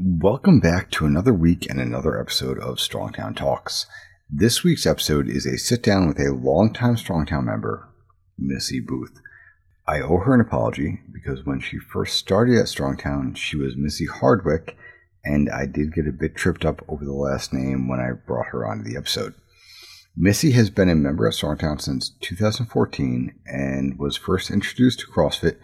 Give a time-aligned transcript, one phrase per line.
[0.00, 3.86] Welcome back to another week and another episode of Strongtown Talks.
[4.30, 7.88] This week's episode is a sit down with a longtime Strongtown member,
[8.38, 9.20] Missy Booth.
[9.88, 14.06] I owe her an apology because when she first started at Strongtown, she was Missy
[14.06, 14.76] Hardwick,
[15.24, 18.50] and I did get a bit tripped up over the last name when I brought
[18.52, 19.34] her onto the episode.
[20.16, 25.56] Missy has been a member at Strongtown since 2014 and was first introduced to CrossFit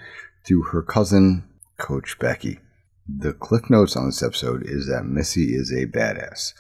[0.45, 1.45] through her cousin,
[1.79, 2.59] Coach Becky.
[3.07, 6.55] The cliff notes on this episode is that Missy is a badass.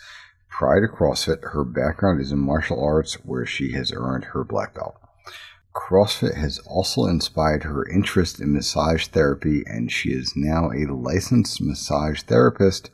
[0.51, 4.75] Prior to CrossFit, her background is in martial arts where she has earned her black
[4.75, 5.01] belt.
[5.75, 11.63] CrossFit has also inspired her interest in massage therapy, and she is now a licensed
[11.63, 12.91] massage therapist,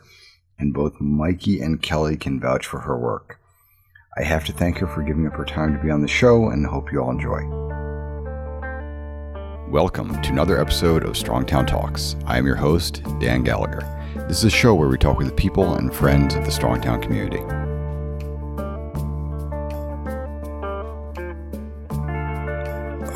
[0.57, 3.41] and both Mikey and Kelly can vouch for her work.
[4.17, 6.49] I have to thank her for giving up her time to be on the show
[6.49, 7.90] and hope you all enjoy.
[9.71, 12.17] Welcome to another episode of Strongtown Talks.
[12.27, 13.83] I am your host, Dan Gallagher.
[14.29, 17.01] This is a show where we talk with the people and friends of the Strongtown
[17.03, 17.41] community.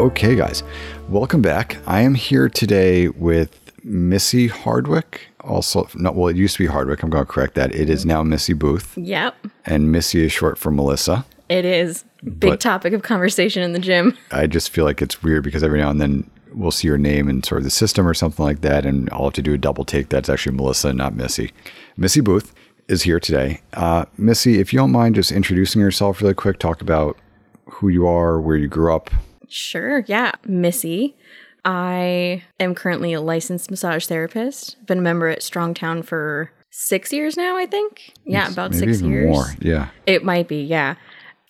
[0.00, 0.62] Okay, guys,
[1.08, 1.76] welcome back.
[1.86, 5.28] I am here today with Missy Hardwick.
[5.42, 7.02] Also, no, well, it used to be Hardwick.
[7.02, 7.72] I'm going to correct that.
[7.74, 11.24] It is now Missy Booth, Yep, and Missy is short for Melissa.
[11.48, 12.04] it is.
[12.24, 14.16] Big But- topic of conversation in the gym.
[14.32, 17.28] I just feel like it's weird because every now and then we'll see your name
[17.28, 19.58] in sort of the system or something like that, and I'll have to do a
[19.58, 20.08] double take.
[20.08, 21.52] That's actually Melissa, not Missy.
[21.96, 22.54] Missy Booth
[22.88, 23.60] is here today.
[23.72, 27.18] Uh, Missy, if you don't mind just introducing yourself really quick, talk about
[27.66, 29.10] who you are, where you grew up.
[29.48, 30.32] Sure, yeah.
[30.46, 31.16] Missy.
[31.64, 34.84] I am currently a licensed massage therapist.
[34.86, 38.12] Been a member at Strongtown for six years now, I think.
[38.26, 39.30] Yeah, about Maybe six years.
[39.30, 39.46] more.
[39.60, 39.88] Yeah.
[40.06, 40.96] It might be, yeah.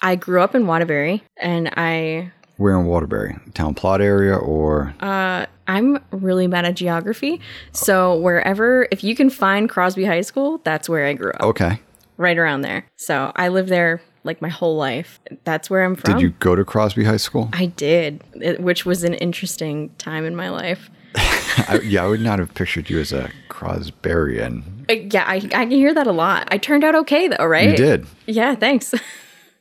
[0.02, 3.36] I grew up in Waterbury and I Where in Waterbury?
[3.55, 4.94] Town plot area or
[5.66, 7.41] I'm really bad at geography.
[7.72, 11.42] So wherever if you can find Crosby High School, that's where I grew up.
[11.42, 11.80] okay.
[12.16, 12.86] Right around there.
[12.97, 15.19] So I lived there like my whole life.
[15.42, 16.12] That's where I'm from.
[16.14, 17.48] Did you go to Crosby High School?
[17.53, 20.91] I did, it, which was an interesting time in my life.
[21.16, 24.62] I, yeah, I would not have pictured you as a Crosberian.
[24.88, 26.48] Uh, yeah, I, I can hear that a lot.
[26.50, 27.70] I turned out okay though, right?
[27.70, 28.06] You did.
[28.26, 28.94] Yeah, thanks.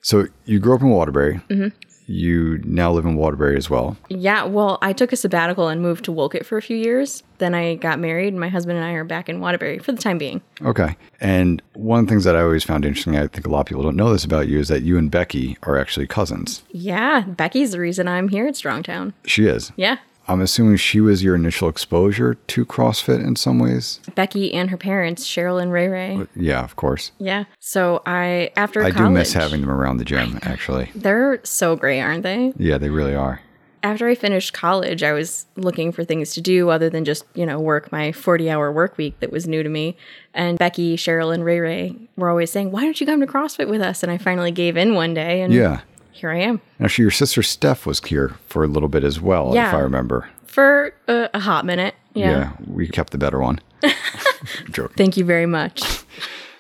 [0.06, 1.40] So you grew up in Waterbury.
[1.50, 1.70] Mm-hmm.
[2.14, 3.98] You now live in Waterbury as well.
[4.10, 7.24] yeah, well, I took a sabbatical and moved to Wolcott for a few years.
[7.40, 10.02] Then I got married, and my husband and I are back in Waterbury for the
[10.02, 10.42] time being.
[10.62, 10.96] Okay.
[11.20, 13.66] And one of the things that I always found interesting, I think a lot of
[13.66, 16.64] people don't know this about you, is that you and Becky are actually cousins.
[16.70, 19.14] Yeah, Becky's the reason I'm here at Strongtown.
[19.26, 19.72] She is.
[19.76, 19.98] Yeah.
[20.28, 24.00] I'm assuming she was your initial exposure to CrossFit in some ways.
[24.16, 26.28] Becky and her parents, Cheryl and Ray Ray.
[26.36, 27.12] Yeah, of course.
[27.20, 27.44] Yeah.
[27.60, 30.90] So I, after I college, do miss having them around the gym, actually.
[30.96, 32.54] They're so great, aren't they?
[32.58, 33.42] Yeah, they really are.
[33.84, 37.46] after I finished college, I was looking for things to do other than just, you
[37.46, 39.98] know, work my 40 hour work week that was new to me.
[40.34, 43.68] And Becky, Cheryl, and Ray Ray were always saying, Why don't you come to CrossFit
[43.70, 44.02] with us?
[44.04, 45.82] And I finally gave in one day and Yeah.
[46.14, 49.54] Here I am Actually, your sister Steph was here for a little bit as well,
[49.54, 50.30] if I remember.
[50.46, 51.96] for a, a hot minute.
[52.14, 52.54] Yeah.
[52.66, 53.60] we kept the better one.
[54.72, 54.94] Joke.
[54.96, 55.82] Thank you very much.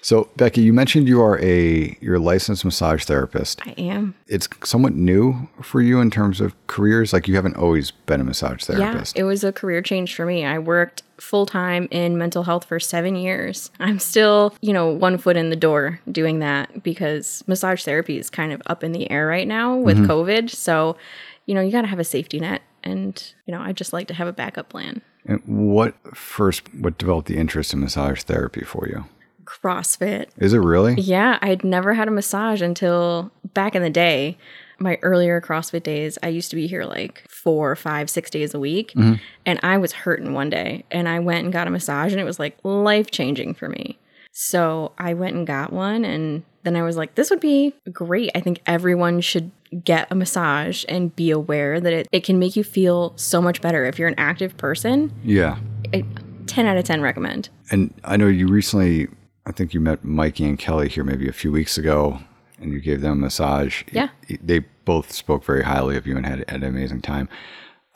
[0.06, 3.66] So, Becky, you mentioned you are a you're a licensed massage therapist.
[3.66, 4.16] I am.
[4.28, 7.14] It's somewhat new for you in terms of careers.
[7.14, 8.80] Like you haven't always been a massage therapist.
[8.82, 9.18] Yeah, therapist.
[9.18, 10.44] it was a career change for me.
[10.44, 13.72] I worked full time in mental health for seven years.
[13.80, 18.30] I'm still, you know, one foot in the door doing that because massage therapy is
[18.30, 20.12] kind of up in the air right now with mm-hmm.
[20.12, 20.50] COVID.
[20.50, 20.98] So,
[21.46, 22.62] you know, you got to have a safety net.
[22.84, 25.02] And, you know, I just like to have a backup plan.
[25.26, 29.06] And what first what developed the interest in massage therapy for you?
[29.46, 30.28] CrossFit.
[30.38, 30.96] Is it really?
[30.96, 34.38] Yeah, I'd never had a massage until back in the day.
[34.84, 38.60] My earlier CrossFit days, I used to be here like four, five, six days a
[38.60, 38.92] week.
[38.94, 39.14] Mm-hmm.
[39.46, 42.26] And I was hurting one day and I went and got a massage and it
[42.26, 43.98] was like life changing for me.
[44.34, 48.32] So I went and got one and then I was like, this would be great.
[48.36, 49.52] I think everyone should
[49.86, 53.62] get a massage and be aware that it, it can make you feel so much
[53.62, 53.86] better.
[53.86, 55.58] If you're an active person, Yeah.
[55.94, 56.04] I,
[56.48, 57.48] 10 out of 10 recommend.
[57.72, 59.08] And I know you recently
[59.46, 62.20] I think you met Mikey and Kelly here maybe a few weeks ago
[62.64, 63.84] and you gave them a massage.
[63.92, 64.10] Yeah.
[64.42, 67.30] They both spoke very highly of you and had, had an amazing time.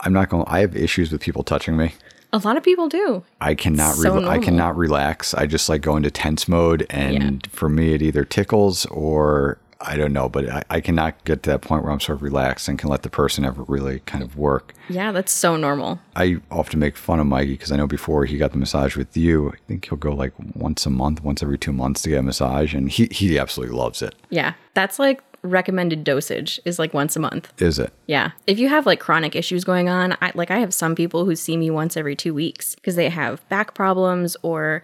[0.00, 1.94] I'm not going I have issues with people touching me.
[2.32, 3.24] A lot of people do.
[3.40, 5.32] I cannot So rela- I cannot relax.
[5.34, 9.96] I just like go into tense mode and for me it either tickles or I
[9.96, 12.68] don't know, but I, I cannot get to that point where I'm sort of relaxed
[12.68, 14.74] and can let the person ever really kind of work.
[14.88, 16.00] Yeah, that's so normal.
[16.16, 19.16] I often make fun of Mikey because I know before he got the massage with
[19.16, 22.18] you, I think he'll go like once a month, once every two months to get
[22.18, 24.16] a massage, and he he absolutely loves it.
[24.30, 27.52] Yeah, that's like recommended dosage is like once a month.
[27.62, 27.92] Is it?
[28.06, 28.32] Yeah.
[28.48, 31.36] If you have like chronic issues going on, I like I have some people who
[31.36, 34.82] see me once every 2 weeks because they have back problems or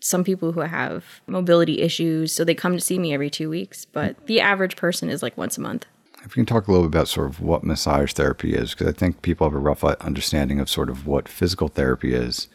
[0.00, 3.84] some people who have mobility issues, so they come to see me every two weeks,
[3.84, 5.86] but the average person is like once a month.
[6.24, 8.88] If we can talk a little bit about sort of what massage therapy is, because
[8.88, 12.48] I think people have a rough understanding of sort of what physical therapy is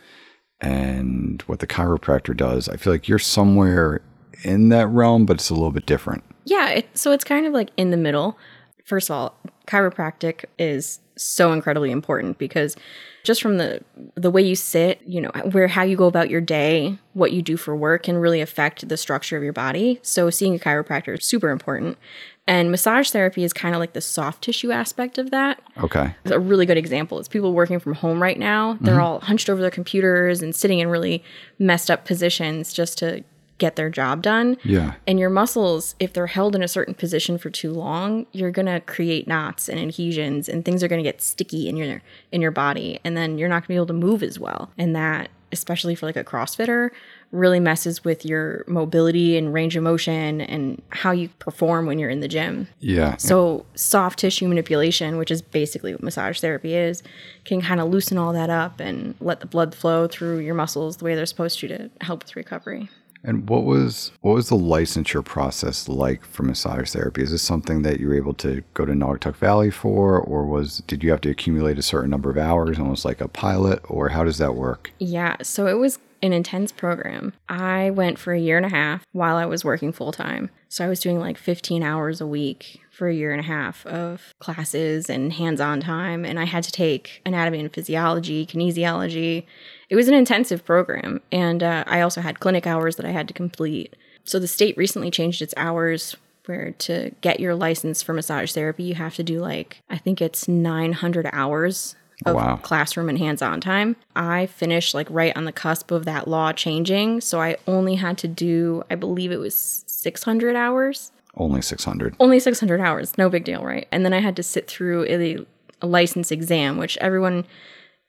[0.62, 2.70] and what the chiropractor does.
[2.70, 4.02] I feel like you're somewhere
[4.44, 6.24] in that realm, but it's a little bit different.
[6.46, 8.38] Yeah, it, so it's kind of like in the middle.
[8.86, 12.76] First of all, chiropractic is so incredibly important because
[13.24, 13.82] just from the
[14.16, 17.42] the way you sit, you know, where how you go about your day, what you
[17.42, 20.00] do for work can really affect the structure of your body.
[20.02, 21.98] So seeing a chiropractor is super important.
[22.46, 25.62] And massage therapy is kind of like the soft tissue aspect of that.
[25.82, 26.14] Okay.
[26.26, 28.78] It's A really good example is people working from home right now.
[28.82, 29.04] They're mm-hmm.
[29.04, 31.24] all hunched over their computers and sitting in really
[31.58, 33.24] messed up positions just to
[33.64, 34.58] get their job done.
[34.66, 34.96] Yeah.
[35.08, 38.82] And your muscles, if they're held in a certain position for too long, you're gonna
[38.82, 42.02] create knots and adhesions, and things are gonna get sticky in your
[42.34, 44.70] in your body, and then you're not gonna be able to move as well.
[44.78, 46.90] And that, especially for like a CrossFitter,
[47.32, 52.10] really messes with your mobility and range of motion and how you perform when you're
[52.10, 52.68] in the gym.
[52.80, 53.16] Yeah.
[53.16, 57.02] So, soft tissue manipulation, which is basically what massage therapy is,
[57.46, 60.98] can kind of loosen all that up and let the blood flow through your muscles
[60.98, 62.90] the way they're supposed to to help with recovery.
[63.24, 67.24] And what was what was the licensure process like for massage therapy?
[67.24, 70.80] Is this something that you were able to go to Naugatuck Valley for, or was
[70.80, 74.10] did you have to accumulate a certain number of hours, almost like a pilot, or
[74.10, 74.92] how does that work?
[75.00, 77.34] Yeah, so it was an intense program.
[77.50, 80.50] I went for a year and a half while I was working full time.
[80.70, 83.86] So I was doing like 15 hours a week for a year and a half
[83.86, 86.24] of classes and hands on time.
[86.24, 89.46] And I had to take anatomy and physiology, kinesiology.
[89.90, 91.22] It was an intensive program.
[91.32, 93.96] And uh, I also had clinic hours that I had to complete.
[94.24, 96.16] So the state recently changed its hours
[96.46, 100.22] where to get your license for massage therapy, you have to do like, I think
[100.22, 101.96] it's 900 hours
[102.26, 102.58] of Wow.
[102.62, 103.96] classroom and hands-on time.
[104.16, 108.18] I finished like right on the cusp of that law changing, so I only had
[108.20, 111.12] to do I believe it was 600 hours.
[111.36, 112.16] Only six hundred.
[112.20, 113.88] Only 600 hours, no big deal, right?
[113.92, 115.46] And then I had to sit through a,
[115.82, 117.46] a license exam, which everyone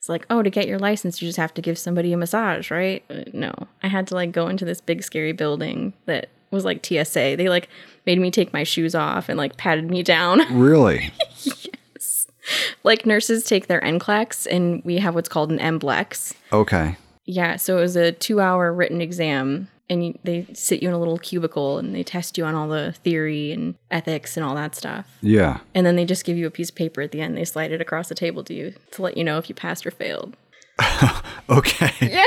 [0.05, 2.71] is like, "Oh, to get your license, you just have to give somebody a massage,
[2.71, 3.53] right?" Uh, no.
[3.83, 7.37] I had to like go into this big scary building that was like TSA.
[7.37, 7.69] They like
[8.07, 10.41] made me take my shoes off and like patted me down.
[10.55, 11.11] Really?
[11.43, 12.27] Yes.
[12.85, 16.35] Like nurses take their NCLEX and we have what's called an MBLEX.
[16.53, 16.97] Okay.
[17.27, 20.99] Yeah, so it was a two hour written exam, and they sit you in a
[20.99, 24.75] little cubicle and they test you on all the theory and ethics and all that
[24.75, 25.19] stuff.
[25.21, 25.61] Yeah.
[25.75, 27.37] And then they just give you a piece of paper at the end.
[27.37, 29.87] They slide it across the table to you to let you know if you passed
[29.87, 30.37] or failed.
[31.51, 31.93] Okay.
[32.01, 32.25] Yeah.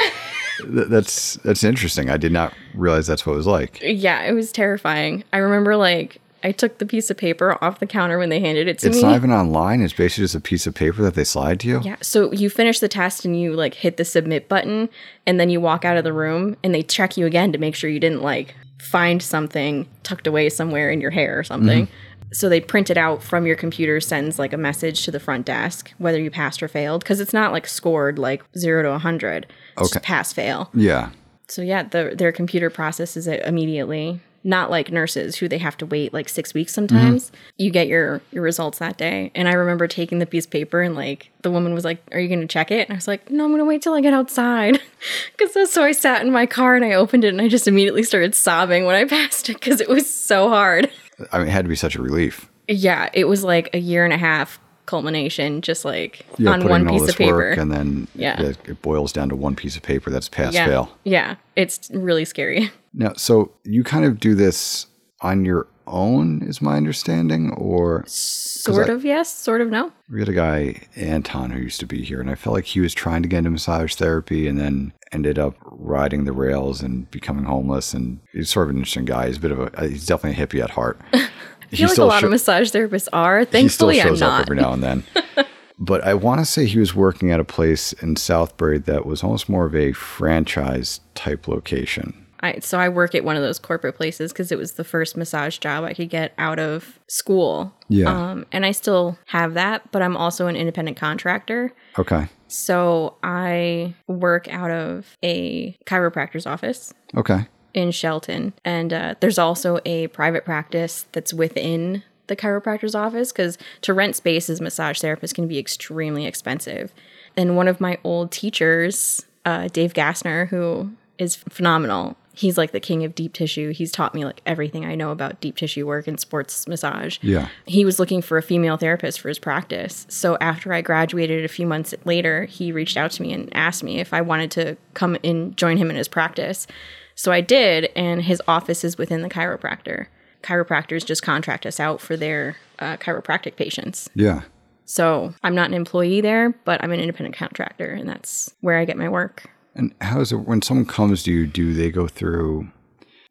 [0.68, 2.09] that's that's interesting.
[2.12, 3.80] I did not realize that's what it was like.
[3.81, 5.24] Yeah, it was terrifying.
[5.33, 8.69] I remember like I took the piece of paper off the counter when they handed
[8.69, 8.99] it to It's me.
[8.99, 9.81] It's not even online.
[9.81, 11.81] It's basically just a piece of paper that they slide to you.
[11.83, 11.97] Yeah.
[12.01, 14.88] So you finish the test and you like hit the submit button
[15.25, 17.75] and then you walk out of the room and they check you again to make
[17.75, 21.88] sure you didn't like find something tucked away somewhere in your hair or something.
[21.88, 22.31] Mm-hmm.
[22.31, 25.45] So they print it out from your computer, sends like a message to the front
[25.45, 29.47] desk whether you passed or failed because it's not like scored like 0 to 100.
[29.79, 29.99] It's Okay.
[30.01, 30.69] pass fail.
[30.73, 31.09] Yeah.
[31.49, 34.21] So yeah, the, their computer processes it immediately.
[34.47, 37.25] Not like nurses who they have to wait like six weeks sometimes.
[37.25, 37.35] Mm-hmm.
[37.57, 39.29] You get your your results that day.
[39.35, 42.19] And I remember taking the piece of paper and like the woman was like, "Are
[42.19, 43.94] you going to check it?" And I was like, "No, I'm going to wait till
[43.94, 44.79] I get outside."
[45.38, 48.03] Because so I sat in my car and I opened it and I just immediately
[48.03, 50.89] started sobbing when I passed it because it was so hard.
[51.31, 52.49] I mean, it had to be such a relief.
[52.69, 56.87] Yeah, it was like a year and a half culmination, just like Yeah, on one
[56.87, 57.49] piece of paper.
[57.51, 58.42] and then Yeah.
[58.42, 60.89] it, it boils down to one piece of paper that's pass yeah, fail.
[61.04, 62.71] yeah, it's really scary.
[62.97, 64.87] Now, so you kind of do this
[65.21, 69.92] on your own, is my understanding, or Sort I- of yes, sort of no.
[70.11, 72.80] we had a guy Anton who used to be here, and I felt like he
[72.80, 77.09] was trying to get into massage therapy, and then ended up riding the rails and
[77.11, 77.94] becoming homeless.
[77.94, 79.27] And he's sort of an interesting guy.
[79.27, 80.99] He's a bit of a uh, he's definitely a hippie at heart.
[81.13, 81.30] I
[81.75, 83.45] feel like a lot of massage therapists are.
[83.45, 84.42] Thankfully, he still I'm shows up not.
[84.42, 85.04] every now and then.
[85.80, 89.23] but I want to say he was working at a place in Southbury that was
[89.23, 92.25] almost more of a franchise type location.
[92.41, 95.17] I, so I work at one of those corporate places because it was the first
[95.17, 97.73] massage job I could get out of school.
[97.89, 98.09] Yeah.
[98.09, 101.73] Um, and I still have that, but I'm also an independent contractor.
[101.97, 102.27] Okay.
[102.47, 107.47] So I work out of a chiropractor's office Okay.
[107.73, 108.53] in Shelton.
[108.63, 114.15] And uh, there's also a private practice that's within the chiropractor's office because to rent
[114.15, 116.94] space as a massage therapist can be extremely expensive.
[117.35, 122.79] And one of my old teachers, uh, Dave Gassner, who is phenomenal, he's like the
[122.79, 123.73] king of deep tissue.
[123.73, 127.17] He's taught me like everything I know about deep tissue work and sports massage.
[127.21, 127.49] Yeah.
[127.65, 130.06] He was looking for a female therapist for his practice.
[130.07, 133.83] So after I graduated a few months later, he reached out to me and asked
[133.83, 136.67] me if I wanted to come and join him in his practice.
[137.15, 140.06] So I did, and his office is within the chiropractor.
[140.44, 144.07] Chiropractors just contract us out for their uh, chiropractic patients.
[144.13, 144.44] Yeah.
[144.85, 148.85] So I'm not an employee there, but I'm an independent contractor, and that's where I
[148.85, 149.49] get my work.
[149.77, 151.45] And how is it when someone comes to you?
[151.45, 152.69] Do they go through?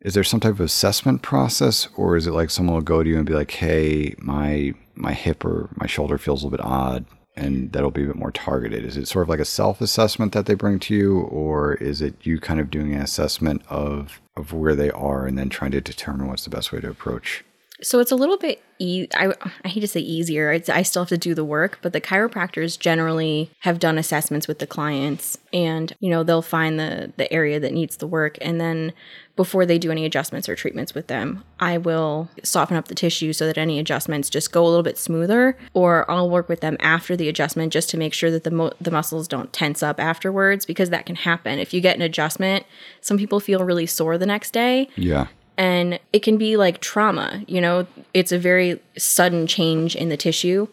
[0.00, 3.10] Is there some type of assessment process, or is it like someone will go to
[3.10, 6.64] you and be like, "Hey, my my hip or my shoulder feels a little bit
[6.64, 8.84] odd," and that'll be a bit more targeted?
[8.84, 12.00] Is it sort of like a self assessment that they bring to you, or is
[12.00, 15.72] it you kind of doing an assessment of of where they are and then trying
[15.72, 17.44] to determine what's the best way to approach?
[17.82, 19.32] So it's a little bit e- I,
[19.64, 20.52] I hate to say easier.
[20.52, 24.48] It's, I still have to do the work, but the chiropractors generally have done assessments
[24.48, 28.38] with the clients, and you know they'll find the the area that needs the work,
[28.40, 28.92] and then
[29.36, 33.34] before they do any adjustments or treatments with them, I will soften up the tissue
[33.34, 36.78] so that any adjustments just go a little bit smoother, or I'll work with them
[36.80, 40.00] after the adjustment just to make sure that the mo- the muscles don't tense up
[40.00, 42.64] afterwards because that can happen if you get an adjustment.
[43.02, 45.26] Some people feel really sore the next day, Yeah.
[45.58, 47.86] And it can be like trauma you know?
[48.14, 50.68] It's a very sudden change in the tissue.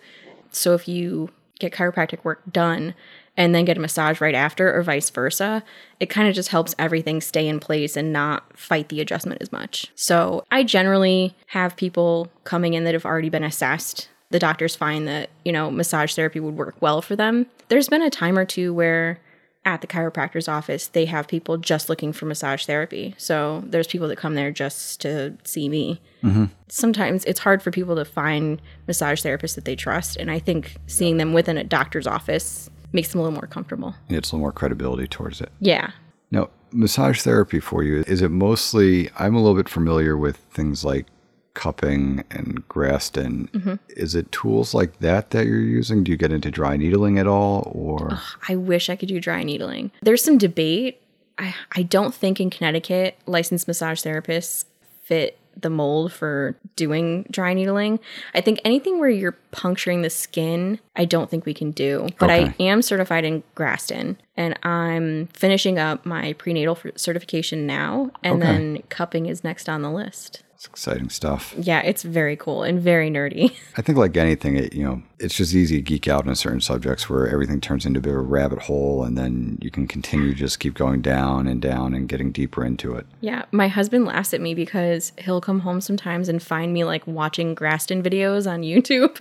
[0.51, 2.93] So if you get chiropractic work done
[3.35, 5.63] and then get a massage right after or vice versa
[5.99, 9.51] it kind of just helps everything stay in place and not fight the adjustment as
[9.51, 9.91] much.
[9.95, 14.09] So i generally have people coming in that have already been assessed.
[14.29, 17.47] The doctors find that you know massage therapy would work well for them.
[17.69, 19.19] There's been a time or two where
[19.65, 23.15] at the chiropractor's office, they have people just looking for massage therapy.
[23.17, 26.01] So there's people that come there just to see me.
[26.21, 26.45] Mm-hmm.
[26.67, 30.17] Sometimes it's hard for people to find massage therapists that they trust.
[30.17, 33.95] And I think seeing them within a doctor's office makes them a little more comfortable.
[34.09, 35.51] It's a little more credibility towards it.
[35.59, 35.91] Yeah.
[36.29, 40.83] Now, massage therapy for you, is it mostly, I'm a little bit familiar with things
[40.83, 41.05] like
[41.53, 43.49] cupping and Graston.
[43.51, 43.75] Mm-hmm.
[43.89, 46.03] Is it tools like that that you're using?
[46.03, 47.71] Do you get into dry needling at all?
[47.75, 48.19] Or,
[48.49, 49.91] I wish I could do dry needling.
[50.01, 51.01] There's some debate.
[51.37, 54.65] I, I don't think in Connecticut, licensed massage therapists
[55.03, 57.99] fit the mold for doing dry needling.
[58.33, 62.07] I think anything where you're puncturing the skin, I don't think we can do.
[62.19, 68.09] But I am certified in Graston and I'm finishing up my prenatal certification now.
[68.23, 68.51] And Okay.
[68.51, 70.42] then cupping is next on the list.
[70.63, 71.53] It's exciting stuff.
[71.57, 73.53] Yeah, it's very cool and very nerdy.
[73.77, 76.61] I think like anything, it, you know, it's just easy to geek out in certain
[76.61, 79.87] subjects where everything turns into a bit of a rabbit hole and then you can
[79.87, 83.05] continue to just keep going down and down and getting deeper into it.
[83.19, 87.05] Yeah, my husband laughs at me because he'll come home sometimes and find me like
[87.05, 89.17] watching Graston videos on YouTube,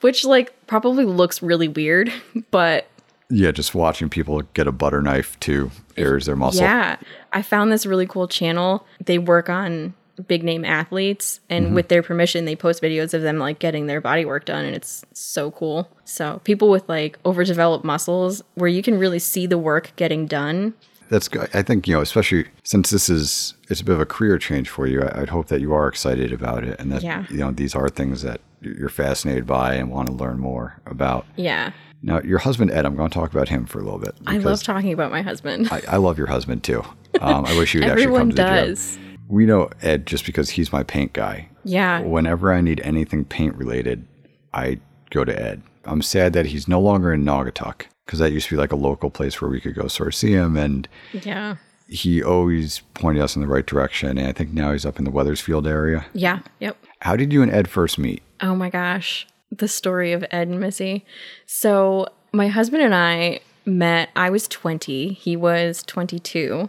[0.00, 2.10] which like probably looks really weird,
[2.50, 2.86] but
[3.28, 6.62] Yeah, just watching people get a butter knife to airs their muscle.
[6.62, 6.96] yeah,
[7.34, 8.86] I found this really cool channel.
[9.04, 9.92] They work on
[10.28, 14.00] big name athletes and with their permission they post videos of them like getting their
[14.00, 15.90] body work done and it's so cool.
[16.04, 20.74] So, people with like overdeveloped muscles where you can really see the work getting done.
[21.08, 21.48] That's good.
[21.54, 24.68] I think, you know, especially since this is, it's a bit of a career change
[24.68, 27.24] for you, I- I'd hope that you are excited about it and that, Yeah.
[27.30, 31.26] you know, these are things that you're fascinated by and want to learn more about.
[31.34, 31.72] Yeah.
[32.02, 34.14] Now, your husband, Ed, I'm going to talk about him for a little bit.
[34.26, 35.68] I love talking about my husband.
[35.72, 36.84] I, I love your husband too.
[37.20, 38.42] Um, I wish you would actually come Everyone to the
[38.76, 39.09] gym.
[39.30, 41.48] We know Ed just because he's my paint guy.
[41.64, 42.00] Yeah.
[42.00, 44.06] Whenever I need anything paint related,
[44.52, 45.62] I go to Ed.
[45.84, 48.76] I'm sad that he's no longer in Naugatuck because that used to be like a
[48.76, 50.56] local place where we could go sort of see him.
[50.56, 51.56] And Yeah.
[51.88, 54.18] he always pointed us in the right direction.
[54.18, 56.06] And I think now he's up in the Wethersfield area.
[56.12, 56.40] Yeah.
[56.58, 56.76] Yep.
[57.00, 58.22] How did you and Ed first meet?
[58.40, 61.04] Oh my gosh, the story of Ed and Missy.
[61.46, 66.68] So, my husband and I met, I was 20, he was 22,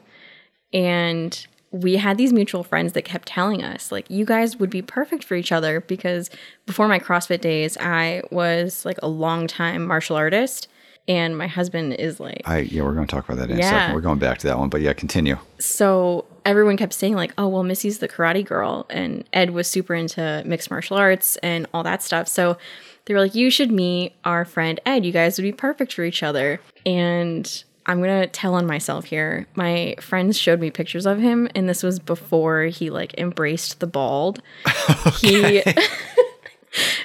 [0.74, 4.82] and we had these mutual friends that kept telling us, like, you guys would be
[4.82, 6.30] perfect for each other because
[6.66, 10.68] before my CrossFit days, I was like a long time martial artist,
[11.08, 13.60] and my husband is like, I yeah, we're going to talk about that in a
[13.60, 13.70] Yeah.
[13.70, 13.96] second.
[13.96, 15.38] We're going back to that one, but yeah, continue.
[15.60, 19.94] so everyone kept saying like oh well missy's the karate girl and ed was super
[19.94, 22.58] into mixed martial arts and all that stuff so
[23.06, 26.04] they were like you should meet our friend ed you guys would be perfect for
[26.04, 29.48] each other and i'm gonna tell on myself here.
[29.56, 33.88] My friends showed me pictures of him and this was before he like embraced the
[33.88, 34.42] bald.
[35.20, 35.62] He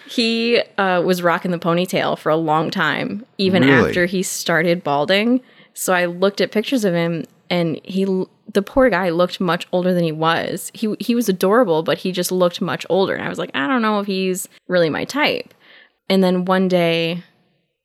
[0.08, 3.88] he uh, was rocking the ponytail for a long time even Really?
[3.88, 5.40] after he started balding.
[5.74, 8.04] So i looked at pictures of him and he
[8.52, 10.70] the poor guy looked much older than he was.
[10.74, 13.66] He he was adorable but he just looked much older and i was like i
[13.66, 15.52] don't know if he's really my type.
[16.08, 17.24] And then one day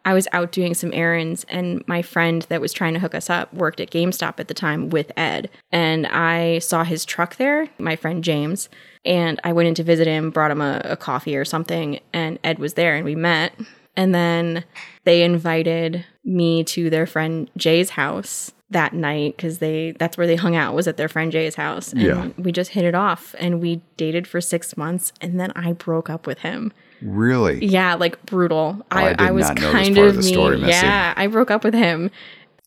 [0.03, 3.29] I was out doing some errands, and my friend that was trying to hook us
[3.29, 5.49] up worked at GameStop at the time with Ed.
[5.71, 8.67] And I saw his truck there, my friend James.
[9.05, 12.39] And I went in to visit him, brought him a, a coffee or something, and
[12.43, 13.53] Ed was there, and we met.
[13.95, 14.63] And then
[15.03, 20.37] they invited me to their friend Jay's house that night because they that's where they
[20.37, 21.91] hung out was at their friend Jay's house.
[21.91, 22.29] And Yeah.
[22.37, 26.09] we just hit it off and we dated for six months and then I broke
[26.09, 26.71] up with him.
[27.01, 27.65] Really?
[27.65, 28.85] Yeah, like brutal.
[28.91, 31.13] I I, did I was not know this kind part of of the story, yeah,
[31.17, 32.11] I broke up with him,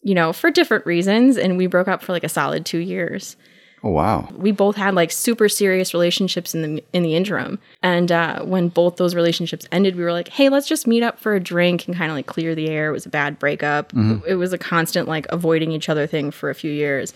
[0.03, 3.37] you know, for different reasons, and we broke up for like a solid two years.
[3.85, 4.31] Oh, wow.
[4.35, 8.69] We both had like super serious relationships in the in the interim, and uh, when
[8.69, 11.87] both those relationships ended, we were like, "Hey, let's just meet up for a drink
[11.87, 13.93] and kind of like clear the air." It was a bad breakup.
[14.27, 17.13] It was a constant like avoiding each other thing for a few years.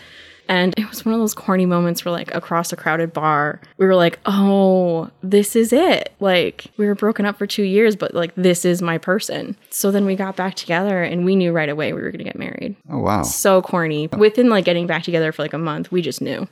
[0.48, 3.86] And it was one of those corny moments where, like, across a crowded bar, we
[3.86, 6.12] were like, oh, this is it.
[6.20, 9.56] Like, we were broken up for two years, but like, this is my person.
[9.70, 12.24] So then we got back together and we knew right away we were going to
[12.24, 12.76] get married.
[12.90, 13.22] Oh, wow.
[13.22, 14.08] So corny.
[14.08, 16.48] Within like getting back together for like a month, we just knew.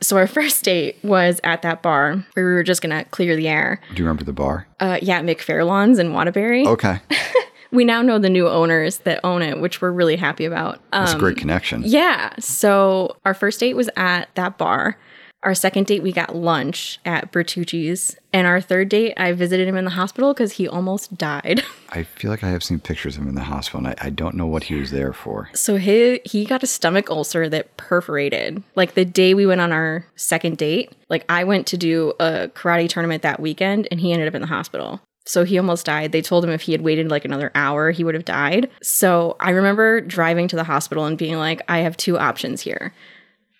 [0.00, 3.36] So our first date was at that bar where we were just going to clear
[3.36, 3.80] the air.
[3.90, 4.66] Do you remember the bar?
[4.80, 6.66] Uh, yeah, McFairlawns in Waterbury.
[6.66, 7.00] Okay.
[7.74, 10.76] We now know the new owners that own it, which we're really happy about.
[10.92, 11.82] Um, That's a great connection.
[11.84, 12.32] yeah.
[12.38, 14.96] So our first date was at that bar.
[15.42, 18.16] Our second date, we got lunch at Bertucci's.
[18.32, 21.62] And our third date, I visited him in the hospital because he almost died.
[21.90, 24.10] I feel like I have seen pictures of him in the hospital, and I, I
[24.10, 25.50] don't know what he was there for.
[25.52, 28.62] So he he got a stomach ulcer that perforated.
[28.74, 32.48] Like the day we went on our second date, like I went to do a
[32.54, 35.02] karate tournament that weekend and he ended up in the hospital.
[35.26, 36.12] So he almost died.
[36.12, 38.70] They told him if he had waited like another hour, he would have died.
[38.82, 42.92] So I remember driving to the hospital and being like, I have two options here.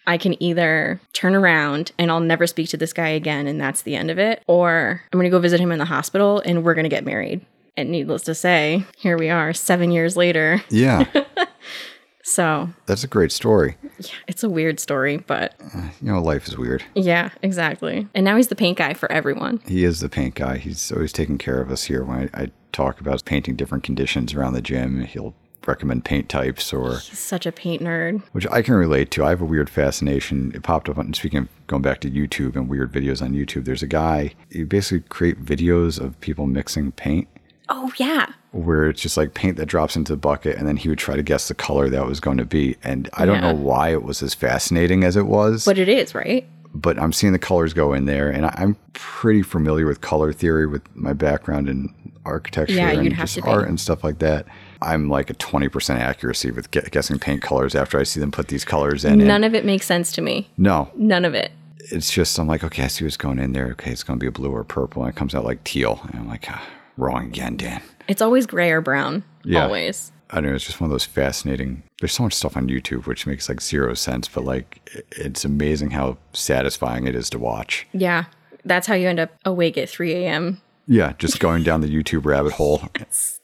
[0.06, 3.82] I can either turn around and I'll never speak to this guy again and that's
[3.82, 6.62] the end of it, or I'm going to go visit him in the hospital and
[6.62, 7.44] we're going to get married.
[7.76, 10.62] And needless to say, here we are 7 years later.
[10.68, 11.06] Yeah,
[12.26, 13.76] So, that's a great story.
[13.98, 16.82] Yeah, it's a weird story, but uh, You know, life is weird.
[16.94, 18.08] yeah, exactly.
[18.14, 19.60] And now he's the paint guy for everyone.
[19.66, 20.56] He is the paint guy.
[20.56, 22.02] He's always taking care of us here.
[22.02, 25.34] When I, I talk about painting different conditions around the gym, he'll
[25.66, 28.22] recommend paint types or He's such a paint nerd.
[28.32, 29.24] which I can relate to.
[29.24, 30.50] I have a weird fascination.
[30.54, 33.64] It popped up on speaking of going back to YouTube and weird videos on YouTube.
[33.66, 37.28] There's a guy, he basically create videos of people mixing paint
[37.68, 38.26] Oh, yeah.
[38.52, 41.16] where it's just like paint that drops into the bucket and then he would try
[41.16, 42.76] to guess the color that was going to be.
[42.84, 43.52] And I don't Yeah.
[43.52, 46.46] know why it was as fascinating as it was, But it is, right?
[46.72, 50.66] but I'm seeing the colors go in there and I'm pretty familiar with color theory
[50.66, 51.92] with my background in
[52.24, 53.48] architecture Yeah, and just to be.
[53.48, 54.46] art and stuff like that.
[54.82, 58.48] I'm like a 20% accuracy with gu- guessing paint colors after I see them put
[58.48, 59.18] these colors in.
[59.18, 60.48] None of it makes sense to me.
[60.58, 61.50] no, None of it.
[61.90, 63.68] it's just I'm like, okay, I see what's going in there.
[63.72, 66.00] Okay, it's going to be a blue or purple, and it comes out like teal.
[66.04, 66.62] And I'm like, ah,
[66.96, 67.82] wrong again, Dan.
[68.08, 69.24] It's always gray or brown.
[69.44, 69.64] Yeah.
[69.64, 70.12] Always.
[70.30, 70.54] I don't know.
[70.56, 71.82] It's just one of those fascinating.
[72.00, 75.90] There's so much stuff on YouTube which makes like zero sense, but like it's amazing
[75.90, 77.86] how satisfying it is to watch.
[77.92, 78.24] Yeah.
[78.64, 80.60] That's how you end up awake at 3 a.m.
[80.86, 82.82] Yeah, just going down the YouTube rabbit hole,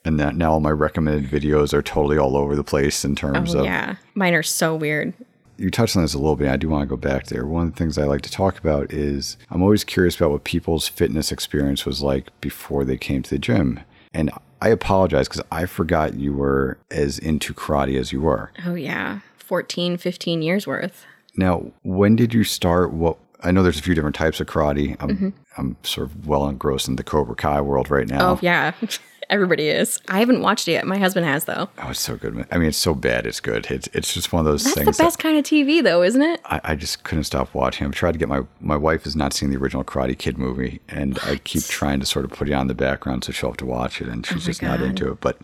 [0.05, 3.55] and that now all my recommended videos are totally all over the place in terms
[3.55, 3.97] Oh, of yeah.
[4.15, 5.15] Mine are so weird.
[5.61, 6.49] You touched on this a little bit.
[6.49, 7.45] I do want to go back there.
[7.47, 10.45] One of the things I like to talk about is I'm always curious about what
[10.45, 13.81] people's fitness experience was like before they came to the gym.
[14.15, 14.31] And
[14.63, 18.51] I apologize because I forgot you were as into karate as you were.
[18.65, 19.21] Oh, yeah.
[19.37, 21.05] 14, 15 years worth.
[21.37, 22.93] Now, when did you start?
[22.93, 24.97] What I know there's a few different types of karate.
[25.01, 25.29] I'm Mm-hmm.
[25.57, 28.31] I'm sort of well engrossed in the Cobra Kai world right now.
[28.33, 28.73] Oh, yeah.
[29.31, 30.01] Everybody is.
[30.09, 30.87] I haven't watched it yet.
[30.87, 31.69] My husband has, though.
[31.79, 32.47] Oh, it's so good.
[32.51, 33.27] I mean, it's so bad.
[33.27, 33.71] It's good.
[33.71, 34.97] It's it's just one of those That's things.
[34.97, 36.41] the best kind of TV, though, isn't it?
[36.45, 37.87] I, I just couldn't stop watching.
[37.87, 40.81] I've tried to get my my wife has not seen the original Karate Kid movie,
[40.89, 43.57] and I keep trying to sort of put it on the background so she'll have
[43.59, 45.21] to watch it, and she's oh just not into it.
[45.21, 45.39] But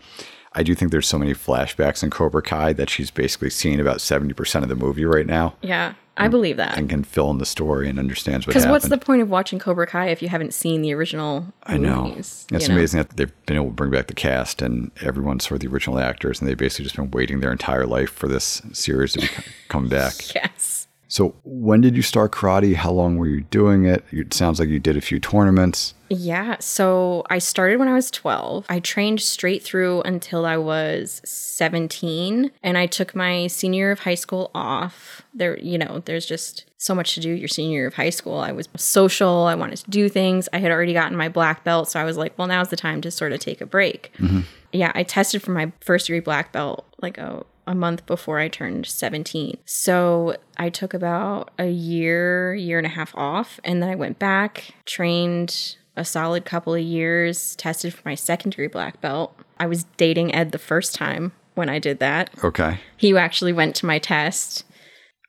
[0.57, 4.01] I do think there's so many flashbacks in Cobra Kai that she's basically seen about
[4.01, 5.95] seventy percent of the movie right now, Yeah.
[6.19, 6.79] I believe that.
[6.79, 9.59] and can fill in the story and understands what Because what's the point of watching
[9.59, 12.05] Cobra Kai if you haven't seen the original I know.
[12.05, 12.47] movies?
[12.51, 12.75] It's you know?
[12.77, 15.75] amazing that they've been able to bring back the cast and everyone's sort of the
[15.75, 19.21] original actors, and they've basically just been waiting their entire life for this series to
[19.21, 19.29] be,
[19.69, 20.15] come back.
[20.35, 20.86] Yes.
[21.09, 22.75] So, when did you start karate?
[22.75, 24.05] How long were you doing it?
[24.11, 25.95] It sounds like you did a few tournaments.
[26.09, 26.57] Yeah.
[26.61, 28.67] So I started when I was 12.
[28.69, 32.51] I trained straight through until I was 17.
[32.63, 35.23] And I took my senior year of high school off.
[35.35, 38.39] There, you know, there's just so much to do your senior year of high school.
[38.39, 39.45] I was social.
[39.45, 40.49] I wanted to do things.
[40.53, 41.91] I had already gotten my black belt.
[41.91, 44.13] So I was like, well, now's the time to sort of take a break.
[44.19, 44.41] Mm-hmm.
[44.73, 44.93] Yeah.
[44.95, 48.87] I tested for my first degree black belt like a, a month before I turned
[48.87, 49.59] 17.
[49.65, 53.59] So I took about a year, year and a half off.
[53.65, 58.51] And then I went back, trained a solid couple of years, tested for my second
[58.51, 59.35] degree black belt.
[59.59, 62.31] I was dating Ed the first time when I did that.
[62.45, 62.79] Okay.
[62.97, 64.65] He actually went to my test.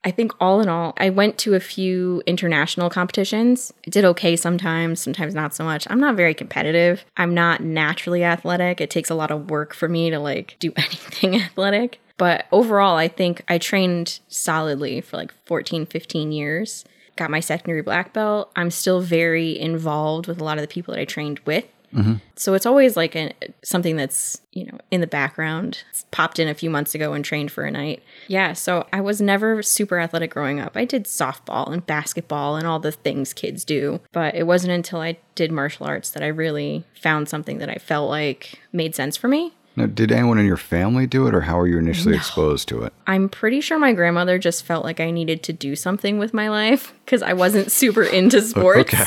[0.03, 3.73] I think all in all, I went to a few international competitions.
[3.85, 5.87] I did okay sometimes, sometimes not so much.
[5.89, 7.03] I'm not very competitive.
[7.17, 8.79] I'm not naturally athletic.
[8.79, 11.99] It takes a lot of work for me to like do anything athletic.
[12.17, 16.83] But overall, I think I trained solidly for like 14, 15 years.
[17.15, 18.51] Got my secondary black belt.
[18.55, 21.65] I'm still very involved with a lot of the people that I trained with.
[21.93, 22.15] Mm-hmm.
[22.35, 23.31] So it's always like a,
[23.63, 25.83] something that's, you know, in the background.
[25.89, 28.03] It's popped in a few months ago and trained for a night.
[28.27, 30.75] Yeah, so I was never super athletic growing up.
[30.75, 34.99] I did softball and basketball and all the things kids do, but it wasn't until
[34.99, 39.15] I did martial arts that I really found something that I felt like made sense
[39.15, 39.53] for me.
[39.77, 42.81] Now, did anyone in your family do it, or how were you initially exposed to
[42.81, 42.93] it?
[43.05, 46.49] I'm pretty sure my grandmother just felt like I needed to do something with my
[46.49, 48.91] life because I wasn't super into sports.
[48.93, 49.05] Okay.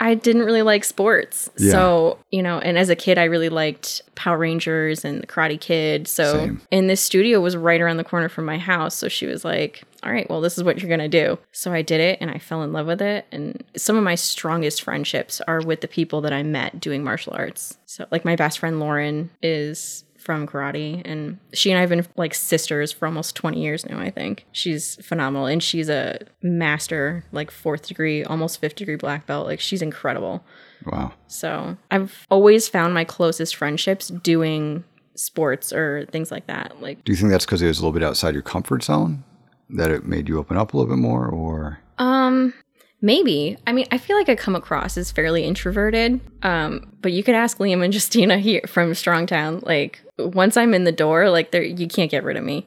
[0.00, 1.50] I didn't really like sports.
[1.58, 1.70] Yeah.
[1.70, 5.60] So, you know, and as a kid, I really liked Power Rangers and the Karate
[5.60, 6.08] Kid.
[6.08, 6.60] So, Same.
[6.72, 8.94] and this studio was right around the corner from my house.
[8.94, 11.38] So she was like, all right, well, this is what you're going to do.
[11.52, 13.26] So I did it and I fell in love with it.
[13.32, 17.34] And some of my strongest friendships are with the people that I met doing martial
[17.34, 17.78] arts.
[17.86, 22.04] So, like, my best friend Lauren is from karate and she and I have been
[22.16, 24.44] like sisters for almost 20 years now I think.
[24.50, 29.60] She's phenomenal and she's a master like 4th degree almost 5th degree black belt like
[29.60, 30.44] she's incredible.
[30.84, 31.12] Wow.
[31.28, 34.84] So, I've always found my closest friendships doing
[35.14, 36.82] sports or things like that.
[36.82, 39.22] Like Do you think that's because it was a little bit outside your comfort zone?
[39.70, 42.52] That it made you open up a little bit more, or Um,
[43.00, 43.56] maybe.
[43.66, 46.20] I mean, I feel like I come across as fairly introverted.
[46.42, 49.64] Um, but you could ask Liam and Justina here from Strongtown.
[49.64, 52.66] Like, once I'm in the door, like, there you can't get rid of me.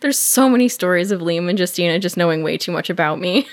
[0.00, 3.46] There's so many stories of Liam and Justina just knowing way too much about me.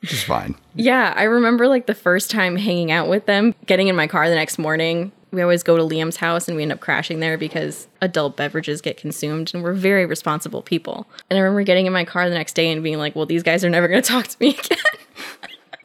[0.00, 0.54] which is fine.
[0.74, 4.28] yeah, I remember like the first time hanging out with them, getting in my car
[4.28, 5.12] the next morning.
[5.30, 8.80] We always go to Liam's house and we end up crashing there because adult beverages
[8.80, 11.06] get consumed and we're very responsible people.
[11.30, 13.42] And I remember getting in my car the next day and being like, well, these
[13.42, 14.78] guys are never going to talk to me again.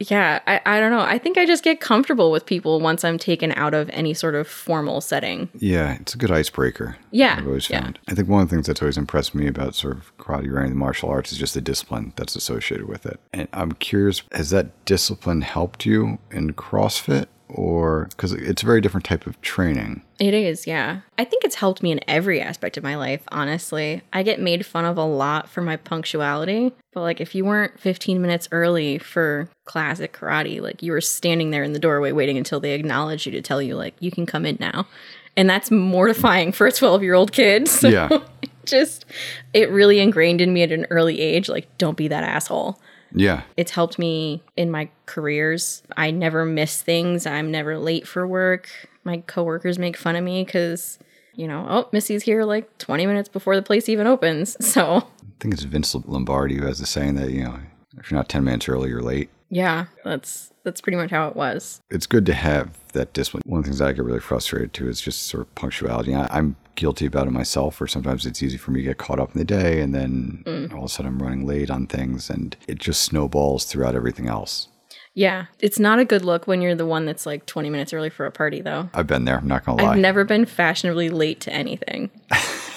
[0.10, 1.02] Yeah, I, I don't know.
[1.02, 4.36] I think I just get comfortable with people once I'm taken out of any sort
[4.36, 5.50] of formal setting.
[5.60, 6.98] Yeah, it's a good icebreaker.
[7.12, 7.82] Yeah, I've always yeah.
[7.82, 8.00] found.
[8.08, 10.58] I think one of the things that's always impressed me about sort of karate or
[10.58, 13.20] any of the martial arts is just the discipline that's associated with it.
[13.34, 18.82] And I'm curious, has that discipline helped you in CrossFit, or because it's a very
[18.82, 20.02] different type of training?
[20.20, 21.02] It is, yeah.
[21.18, 24.02] I think it's helped me in every aspect of my life, honestly.
[24.14, 27.80] I get made fun of a lot for my punctuality, but like if you weren't
[27.80, 32.38] 15 minutes early for classic karate, like you were standing there in the doorway waiting
[32.38, 34.88] until they acknowledged you to tell you, like, you can come in now.
[35.38, 37.68] And that's mortifying for a 12 year old kid.
[37.70, 38.10] So Yeah.
[38.66, 39.06] just,
[39.54, 42.80] it really ingrained in me at an early age, like, don't be that asshole
[43.14, 45.84] Yeah, it's helped me in my careers.
[45.98, 47.26] I never miss things.
[47.26, 48.70] I'm never late for work.
[49.04, 51.00] My coworkers make fun of me because,
[51.34, 54.56] you know, oh, Missy's here like 20 minutes before the place even opens.
[54.66, 55.04] So, I
[55.40, 57.60] think it's Vince Lombardi who has the saying that you know
[57.98, 59.30] if you're not ten minutes early, you're late.
[59.50, 61.82] yeah, that's that's pretty much how it was.
[61.90, 63.44] it's good to have that discipline.
[63.46, 66.14] One of the things that I get really frustrated too is just sort of punctuality.
[66.14, 69.20] I, I'm guilty about it myself, where sometimes it's easy for me to get caught
[69.20, 70.72] up in the day and then mm.
[70.74, 74.28] all of a sudden I'm running late on things and it just snowballs throughout everything
[74.28, 74.68] else.
[75.14, 78.10] Yeah, it's not a good look when you're the one that's like 20 minutes early
[78.10, 78.90] for a party, though.
[78.94, 79.92] I've been there, I'm not going to lie.
[79.92, 82.10] I've never been fashionably late to anything.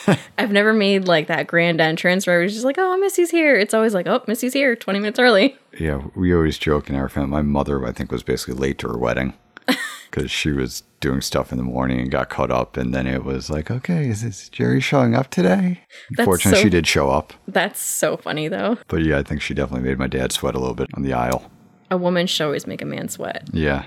[0.38, 3.56] I've never made like that grand entrance where I was just like, oh, Missy's here.
[3.56, 5.56] It's always like, oh, Missy's here, 20 minutes early.
[5.78, 7.30] yeah, we always joke in our family.
[7.30, 9.34] My mother, I think, was basically late to her wedding
[10.10, 12.76] because she was doing stuff in the morning and got caught up.
[12.76, 15.80] And then it was like, okay, is this Jerry showing up today?
[16.24, 17.32] Fortunately, so- she did show up.
[17.46, 18.78] That's so funny, though.
[18.88, 21.12] But yeah, I think she definitely made my dad sweat a little bit on the
[21.12, 21.50] aisle.
[21.90, 23.48] A woman should always make a man sweat.
[23.52, 23.84] Yeah.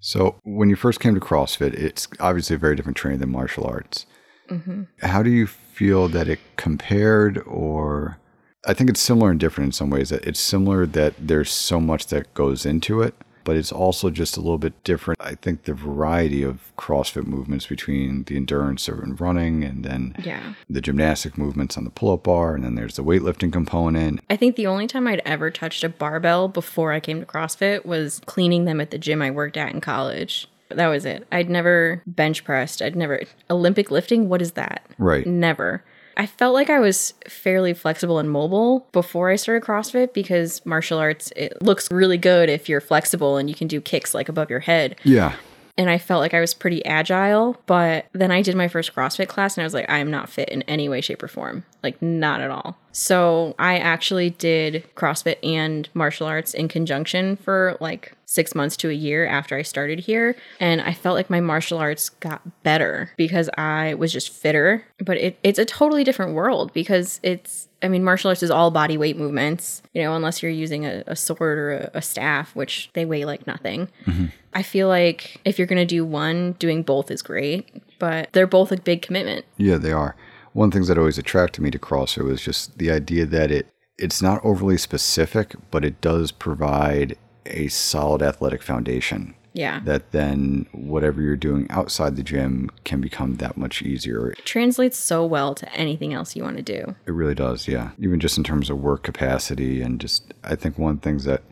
[0.00, 3.64] So when you first came to CrossFit, it's obviously a very different training than martial
[3.64, 4.04] arts.
[4.48, 4.82] Mm-hmm.
[5.06, 8.18] How do you feel that it compared, or
[8.66, 10.10] I think it's similar and different in some ways.
[10.10, 14.36] That it's similar that there's so much that goes into it, but it's also just
[14.36, 15.20] a little bit different.
[15.20, 20.54] I think the variety of CrossFit movements between the endurance and running, and then Yeah.
[20.70, 24.20] the gymnastic movements on the pull-up bar, and then there's the weightlifting component.
[24.30, 27.84] I think the only time I'd ever touched a barbell before I came to CrossFit
[27.84, 30.46] was cleaning them at the gym I worked at in college.
[30.76, 31.26] That was it.
[31.32, 32.82] I'd never bench pressed.
[32.82, 33.22] I'd never.
[33.50, 34.28] Olympic lifting?
[34.28, 34.86] What is that?
[34.98, 35.26] Right.
[35.26, 35.84] Never.
[36.16, 40.98] I felt like I was fairly flexible and mobile before I started CrossFit because martial
[40.98, 44.50] arts, it looks really good if you're flexible and you can do kicks like above
[44.50, 44.96] your head.
[45.04, 45.36] Yeah.
[45.78, 47.56] and I felt like I was pretty agile.
[47.64, 50.28] But then I did my first CrossFit class and I was like, I am not
[50.28, 51.64] fit in any way, shape, or form.
[51.82, 52.76] Like, not at all.
[52.92, 58.88] So I actually did CrossFit and martial arts in conjunction for like six months to
[58.88, 60.34] a year after I started here.
[60.58, 64.84] And I felt like my martial arts got better because I was just fitter.
[64.98, 68.70] But it, it's a totally different world because it's, I mean, martial arts is all
[68.70, 72.56] body weight movements, you know, unless you're using a, a sword or a, a, staff,
[72.56, 73.88] which they weigh like nothing.
[74.06, 74.26] Mm-hmm.
[74.54, 78.46] I feel like if you're going to do one, doing both is great, but they're
[78.46, 79.44] both a big commitment.
[79.58, 80.16] Yeah, they are.
[80.54, 83.50] One of the things that always attracted me to CrossFit was just the idea that
[83.50, 83.66] it
[83.98, 87.16] it's not overly specific, but it does provide
[87.46, 89.34] a solid athletic foundation.
[89.54, 89.80] Yeah.
[89.84, 94.30] That then whatever you're doing outside the gym can become that much easier.
[94.30, 96.94] It translates so well to anything else you want to do.
[97.06, 97.90] It really does, yeah.
[97.98, 101.24] Even just in terms of work capacity and just I think one of the things
[101.24, 101.42] that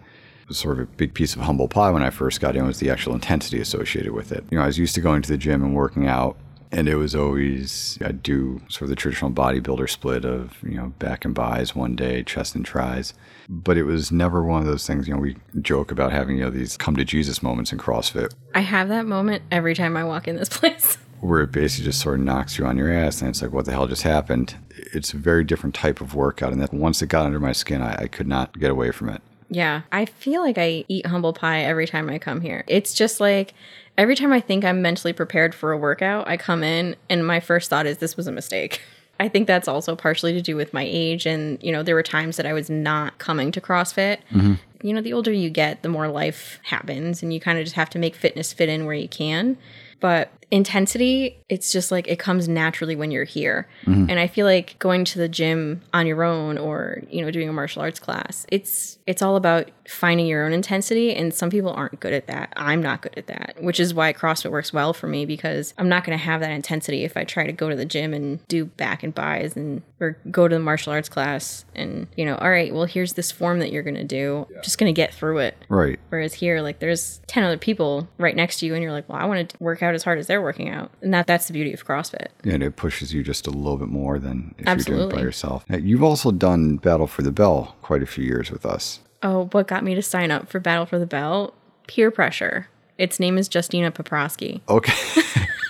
[0.49, 2.79] was sort of a big piece of humble pie when I first got in was
[2.81, 4.45] the actual intensity associated with it.
[4.51, 6.37] You know, I was used to going to the gym and working out
[6.73, 10.93] and it was always I'd do sort of the traditional bodybuilder split of you know
[10.99, 13.15] back and buys one day, chest and tries,
[13.49, 15.09] but it was never one of those things.
[15.09, 18.33] You know, we joke about having you know these come to Jesus moments in CrossFit.
[18.55, 20.97] I have that moment every time I walk in this place.
[21.21, 23.67] Where it basically just sort of knocks you on your ass, and it's like, what
[23.67, 24.57] the hell just happened?
[24.95, 27.83] It's a very different type of workout, and that once it got under my skin,
[27.83, 29.21] I, I could not get away from it.
[29.51, 32.65] Yeah, I feel like I eat humble pie every time I come here.
[32.69, 33.53] It's just like
[33.99, 37.41] every time I think I'm mentally prepared for a workout, I come in and my
[37.41, 38.81] first thought is this was a mistake.
[39.21, 41.27] I think that's also partially to do with my age.
[41.27, 44.21] And, you know, there were times that I was not coming to CrossFit.
[44.33, 44.55] Mm-hmm.
[44.81, 47.77] You know, the older you get, the more life happens, and you kind of just
[47.77, 49.59] have to make fitness fit in where you can.
[50.01, 53.69] But intensity, it's just like it comes naturally when you're here.
[53.83, 54.11] Mm-hmm.
[54.11, 57.49] And I feel like going to the gym on your own or, you know, doing
[57.49, 61.71] a martial arts class, it's it's all about finding your own intensity and some people
[61.71, 62.53] aren't good at that.
[62.57, 65.89] I'm not good at that, which is why CrossFit works well for me because I'm
[65.89, 68.47] not going to have that intensity if I try to go to the gym and
[68.49, 72.37] do back and buys and or go to the martial arts class and, you know,
[72.37, 74.47] all right, well, here's this form that you're going to do.
[74.51, 74.61] Yeah.
[74.63, 75.57] Just going to get through it.
[75.69, 75.99] Right.
[76.09, 79.19] Whereas here like there's 10 other people right next to you and you're like, "Well,
[79.19, 81.53] I want to work out as hard as they're working out." And that that's the
[81.53, 82.29] beauty of CrossFit.
[82.45, 84.93] Yeah, and it pushes you just a little bit more than if Absolutely.
[84.93, 85.65] you're doing it by yourself.
[85.69, 89.01] Now, you've also done Battle for the Bell quite a few years with us.
[89.23, 91.55] Oh, what got me to sign up for Battle for the Bell?
[91.87, 92.69] Peer pressure.
[92.99, 94.61] Its name is Justina Poprosky.
[94.69, 94.93] Okay.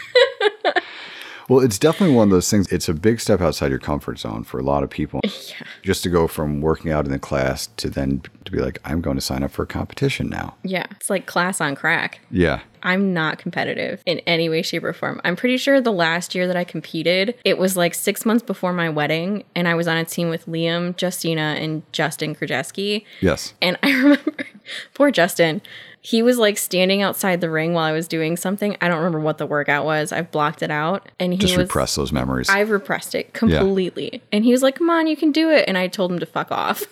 [1.50, 2.70] Well, it's definitely one of those things.
[2.70, 5.20] It's a big step outside your comfort zone for a lot of people.
[5.50, 5.66] Yeah.
[5.82, 9.00] Just to go from working out in the class to then to be like, I'm
[9.00, 10.54] going to sign up for a competition now.
[10.62, 10.86] Yeah.
[10.92, 12.20] It's like class on crack.
[12.30, 12.60] Yeah.
[12.82, 15.20] I'm not competitive in any way, shape, or form.
[15.24, 18.72] I'm pretty sure the last year that I competed, it was like six months before
[18.72, 23.04] my wedding, and I was on a team with Liam, Justina, and Justin Krajewski.
[23.20, 23.54] Yes.
[23.60, 24.46] And I remember,
[24.94, 25.62] poor Justin,
[26.02, 28.76] he was like standing outside the ring while I was doing something.
[28.80, 30.12] I don't remember what the workout was.
[30.12, 31.08] I've blocked it out.
[31.18, 32.48] And he just was, repress those memories.
[32.48, 34.10] I've repressed it completely.
[34.12, 34.20] Yeah.
[34.32, 36.26] And he was like, "Come on, you can do it." And I told him to
[36.26, 36.84] fuck off.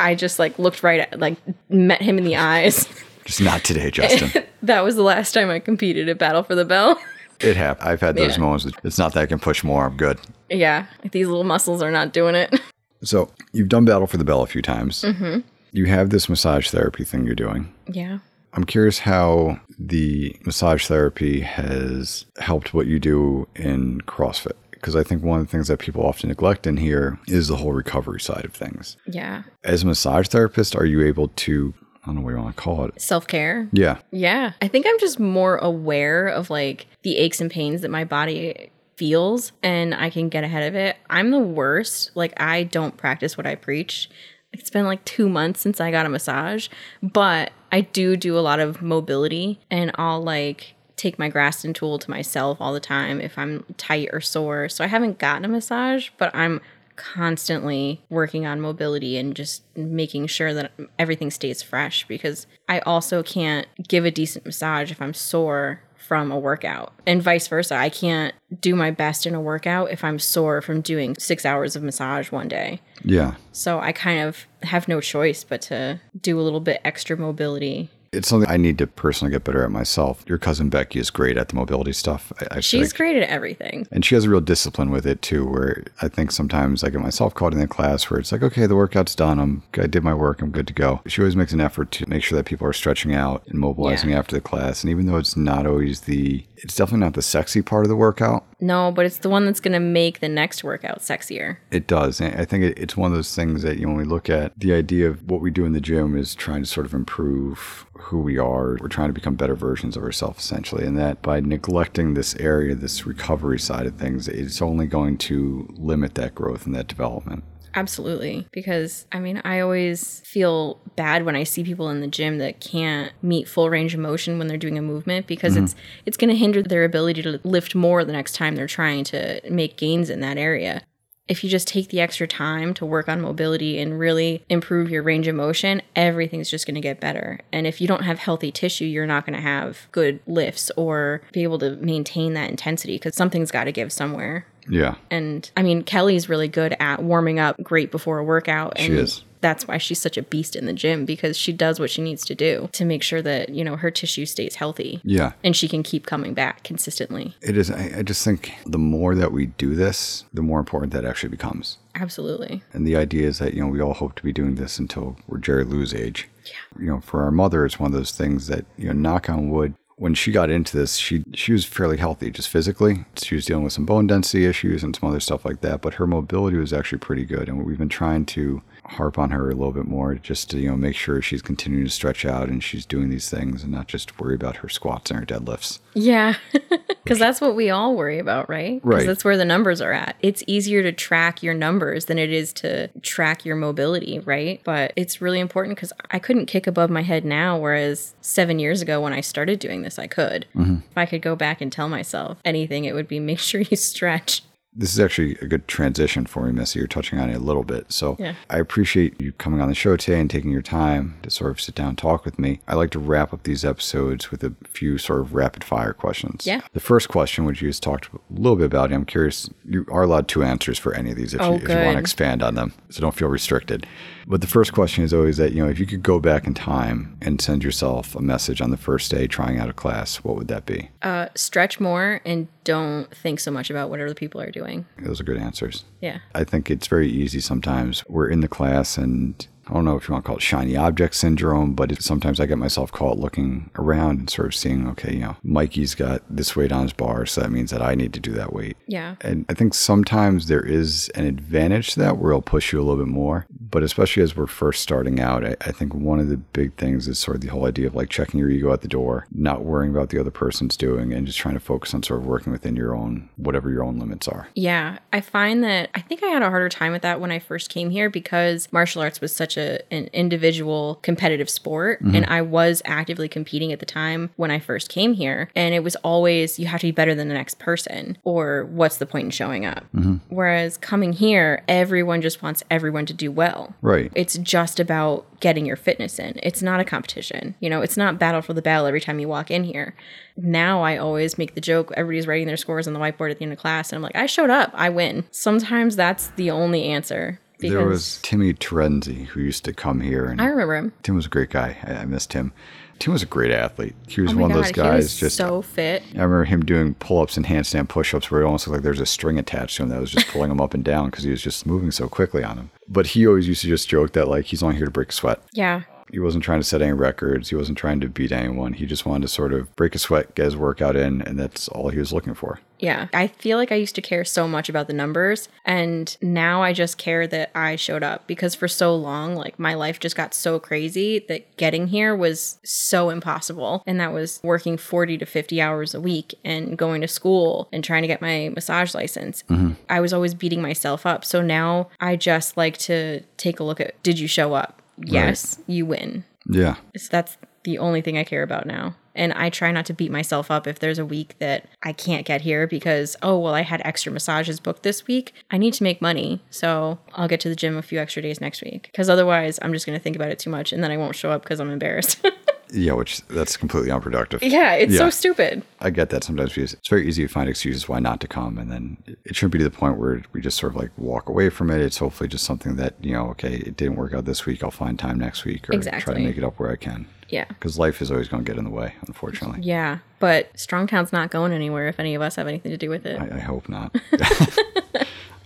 [0.00, 1.36] I just like looked right at like
[1.68, 2.88] met him in the eyes.
[3.24, 4.44] just not today, Justin.
[4.62, 6.98] that was the last time I competed at Battle for the Bell.
[7.40, 7.88] It happened.
[7.88, 8.42] I've had those yeah.
[8.42, 8.66] moments.
[8.82, 9.86] It's not that I can push more.
[9.86, 10.18] I'm good.
[10.50, 12.58] Yeah, these little muscles are not doing it.
[13.04, 15.02] So you've done Battle for the Bell a few times.
[15.02, 15.46] Mm-hmm.
[15.70, 17.72] You have this massage therapy thing you're doing.
[17.86, 18.18] Yeah.
[18.58, 24.56] I'm curious how the massage therapy has helped what you do in CrossFit.
[24.72, 27.54] Because I think one of the things that people often neglect in here is the
[27.54, 28.96] whole recovery side of things.
[29.06, 29.44] Yeah.
[29.62, 32.60] As a massage therapist, are you able to I don't know what you want to
[32.60, 33.00] call it.
[33.00, 33.68] Self care.
[33.72, 33.98] Yeah.
[34.10, 34.54] Yeah.
[34.60, 38.70] I think I'm just more aware of like the aches and pains that my body
[38.96, 40.96] feels and I can get ahead of it.
[41.08, 42.10] I'm the worst.
[42.16, 44.10] Like, I don't practice what I preach.
[44.52, 46.68] It's been like two months since I got a massage,
[47.02, 51.98] but I do do a lot of mobility and I'll like take my Graston tool
[51.98, 54.68] to myself all the time if I'm tight or sore.
[54.68, 56.60] So I haven't gotten a massage, but I'm
[56.96, 63.22] constantly working on mobility and just making sure that everything stays fresh because I also
[63.22, 67.76] can't give a decent massage if I'm sore from a workout and vice versa.
[67.76, 71.76] I can't do my best in a workout if I'm sore from doing six hours
[71.76, 72.80] of massage one day.
[73.04, 73.34] Yeah.
[73.52, 77.90] So I kind of have no choice but to do a little bit extra mobility
[78.12, 80.24] it's something I need to personally get better at myself.
[80.26, 82.32] Your cousin Becky is great at the mobility stuff.
[82.40, 83.86] I, I She's great at everything.
[83.90, 87.00] And she has a real discipline with it too, where I think sometimes I get
[87.00, 89.38] myself caught in the class where it's like, okay, the workout's done.
[89.38, 90.40] I'm, I did my work.
[90.40, 91.00] I'm good to go.
[91.06, 94.10] She always makes an effort to make sure that people are stretching out and mobilizing
[94.10, 94.18] yeah.
[94.18, 94.82] after the class.
[94.82, 97.96] And even though it's not always the, it's definitely not the sexy part of the
[97.96, 98.44] workout.
[98.60, 101.58] No, but it's the one that's going to make the next workout sexier.
[101.70, 102.20] It does.
[102.20, 104.58] And I think it's one of those things that you know, when we look at
[104.58, 107.86] the idea of what we do in the gym is trying to sort of improve
[107.94, 108.76] who we are.
[108.80, 110.84] We're trying to become better versions of ourselves, essentially.
[110.84, 115.68] And that by neglecting this area, this recovery side of things, it's only going to
[115.76, 117.44] limit that growth and that development.
[117.78, 118.48] Absolutely.
[118.50, 122.58] Because I mean, I always feel bad when I see people in the gym that
[122.60, 125.64] can't meet full range of motion when they're doing a movement because mm-hmm.
[125.64, 129.04] it's it's going to hinder their ability to lift more the next time they're trying
[129.04, 130.82] to make gains in that area.
[131.28, 135.02] If you just take the extra time to work on mobility and really improve your
[135.02, 137.40] range of motion, everything's just going to get better.
[137.52, 141.20] And if you don't have healthy tissue, you're not going to have good lifts or
[141.32, 144.46] be able to maintain that intensity because something's got to give somewhere.
[144.68, 144.96] Yeah.
[145.10, 148.74] And I mean, Kelly's really good at warming up great before a workout.
[148.76, 149.24] And She is.
[149.40, 152.24] That's why she's such a beast in the gym because she does what she needs
[152.24, 155.30] to do to make sure that, you know, her tissue stays healthy Yeah.
[155.44, 157.36] and she can keep coming back consistently.
[157.40, 157.70] It is.
[157.70, 161.28] I, I just think the more that we do this, the more important that actually
[161.28, 161.78] becomes.
[161.94, 162.62] Absolutely.
[162.72, 165.16] And the idea is that, you know, we all hope to be doing this until
[165.28, 166.28] we're Jerry Lou's age.
[166.44, 166.80] Yeah.
[166.82, 169.50] You know, for our mother, it's one of those things that, you know, knock on
[169.50, 173.04] wood, when she got into this, she she was fairly healthy just physically.
[173.16, 175.94] She was dealing with some bone density issues and some other stuff like that, but
[175.94, 177.48] her mobility was actually pretty good.
[177.48, 180.70] And we've been trying to harp on her a little bit more just to, you
[180.70, 183.86] know, make sure she's continuing to stretch out and she's doing these things and not
[183.86, 185.78] just worry about her squats and her deadlifts.
[185.94, 186.34] Yeah.
[187.08, 188.80] Because that's what we all worry about, right?
[188.82, 188.96] Right.
[188.96, 190.16] Because that's where the numbers are at.
[190.20, 194.60] It's easier to track your numbers than it is to track your mobility, right?
[194.62, 198.82] But it's really important because I couldn't kick above my head now, whereas seven years
[198.82, 200.44] ago when I started doing this, I could.
[200.54, 200.80] Mm-hmm.
[200.90, 203.76] If I could go back and tell myself anything, it would be make sure you
[203.78, 204.42] stretch.
[204.78, 206.78] This is actually a good transition for me, Missy.
[206.78, 207.90] You're touching on it a little bit.
[207.92, 208.34] So Yeah.
[208.48, 211.60] I appreciate you coming on the show today and taking your time to sort of
[211.60, 212.60] sit down and talk with me.
[212.68, 216.46] I like to wrap up these episodes with a few sort of rapid fire questions.
[216.46, 216.60] Yeah.
[216.74, 220.04] The first question, which you just talked a little bit about, I'm curious, you are
[220.04, 222.40] allowed two answers for any of these if, Oh, you, if you want to expand
[222.44, 222.72] on them.
[222.88, 223.84] So don't feel restricted.
[224.28, 226.52] But the first question is always that, you know, if you could go back in
[226.52, 230.36] time and send yourself a message on the first day trying out a class, what
[230.36, 230.90] would that be?
[231.00, 234.84] Uh, stretch more and don't think so much about what other people are doing.
[234.98, 235.84] Those are good answers.
[236.02, 236.18] Yeah.
[236.34, 238.04] I think it's very easy sometimes.
[238.06, 240.76] We're in the class and I don't know if you want to call it shiny
[240.76, 244.88] object syndrome, but it, sometimes I get myself caught looking around and sort of seeing,
[244.88, 247.94] okay, you know, Mikey's got this weight on his bar, so that means that I
[247.94, 248.76] need to do that weight.
[248.86, 249.16] Yeah.
[249.20, 252.82] And I think sometimes there is an advantage to that where it'll push you a
[252.82, 253.46] little bit more.
[253.50, 257.06] But especially as we're first starting out, I, I think one of the big things
[257.06, 259.64] is sort of the whole idea of like checking your ego at the door, not
[259.64, 262.52] worrying about the other person's doing, and just trying to focus on sort of working
[262.52, 264.48] within your own, whatever your own limits are.
[264.54, 267.38] Yeah, I find that I think I had a harder time with that when I
[267.38, 272.32] first came here because martial arts was such a an individual competitive sport and mm-hmm.
[272.32, 275.96] I was actively competing at the time when I first came here and it was
[275.96, 279.30] always you have to be better than the next person or what's the point in
[279.30, 279.84] showing up.
[279.94, 280.16] Mm-hmm.
[280.28, 283.74] Whereas coming here everyone just wants everyone to do well.
[283.82, 284.12] Right.
[284.14, 286.38] It's just about getting your fitness in.
[286.42, 287.54] It's not a competition.
[287.60, 289.94] You know, it's not battle for the bell every time you walk in here.
[290.36, 293.44] Now I always make the joke everybody's writing their scores on the whiteboard at the
[293.44, 295.24] end of class and I'm like, I showed up, I win.
[295.30, 297.40] Sometimes that's the only answer.
[297.58, 300.92] Because There was Timmy Terenzi who used to come here, and I remember him.
[301.02, 301.76] Tim was a great guy.
[301.84, 302.52] I, I missed him.
[303.00, 303.94] Tim was a great athlete.
[304.08, 305.02] He was Oh one of god, those he guys.
[305.04, 306.02] was Just so fit.
[306.14, 309.00] I remember him doing pull-ups and handstand push-ups where it almost looked like there was
[309.00, 311.30] a string attached to him that was just pulling him up and down because he
[311.30, 312.70] was just moving so quickly on him.
[312.88, 315.40] But he always used to just joke that like he's only here to break sweat.
[315.52, 315.82] Yeah.
[316.10, 317.50] He wasn't trying to set any records.
[317.50, 318.72] He wasn't trying to beat anyone.
[318.72, 321.68] He just wanted to sort of break a sweat, get his workout in, and that's
[321.68, 322.60] all he was looking for.
[322.80, 323.08] Yeah.
[323.12, 326.72] I feel like I used to care so much about the numbers and now I
[326.72, 330.34] just care that I showed up because for so long like my life just got
[330.34, 335.60] so crazy that getting here was so impossible and that was working 40 to 50
[335.60, 339.42] hours a week and going to school and trying to get my massage license.
[339.48, 339.72] Mm-hmm.
[339.88, 341.24] I was always beating myself up.
[341.24, 344.82] So now I just like to take a look at did you show up?
[345.04, 346.24] Yes, you win.
[346.48, 346.76] Yeah.
[346.96, 348.96] So that's the only thing I care about now.
[349.14, 352.24] And I try not to beat myself up if there's a week that I can't
[352.24, 355.34] get here because, oh, well, I had extra massages booked this week.
[355.50, 356.40] I need to make money.
[356.50, 358.88] So I'll get to the gym a few extra days next week.
[358.92, 361.16] Because otherwise, I'm just going to think about it too much and then I won't
[361.16, 362.24] show up because I'm embarrassed.
[362.70, 364.42] Yeah, which that's completely unproductive.
[364.42, 364.98] yeah, it's Yeah.
[365.00, 365.62] so stupid.
[365.80, 368.58] I get that sometimes because it's very easy to find excuses why not to come,
[368.58, 371.28] and then it shouldn't be to the point where we just sort of like walk
[371.28, 371.80] away from it.
[371.80, 374.62] It's hopefully just something that you know, okay, it didn't work out this week.
[374.62, 377.06] I'll find time next week, or try to make it up where I can.
[377.30, 377.44] Yeah.
[377.48, 379.60] Because life is always going to get in the way, unfortunately.
[379.62, 379.98] Yeah.
[380.18, 383.20] But Strongtown's not going anywhere if any of us have anything to do with it.
[383.20, 383.94] I, I hope not.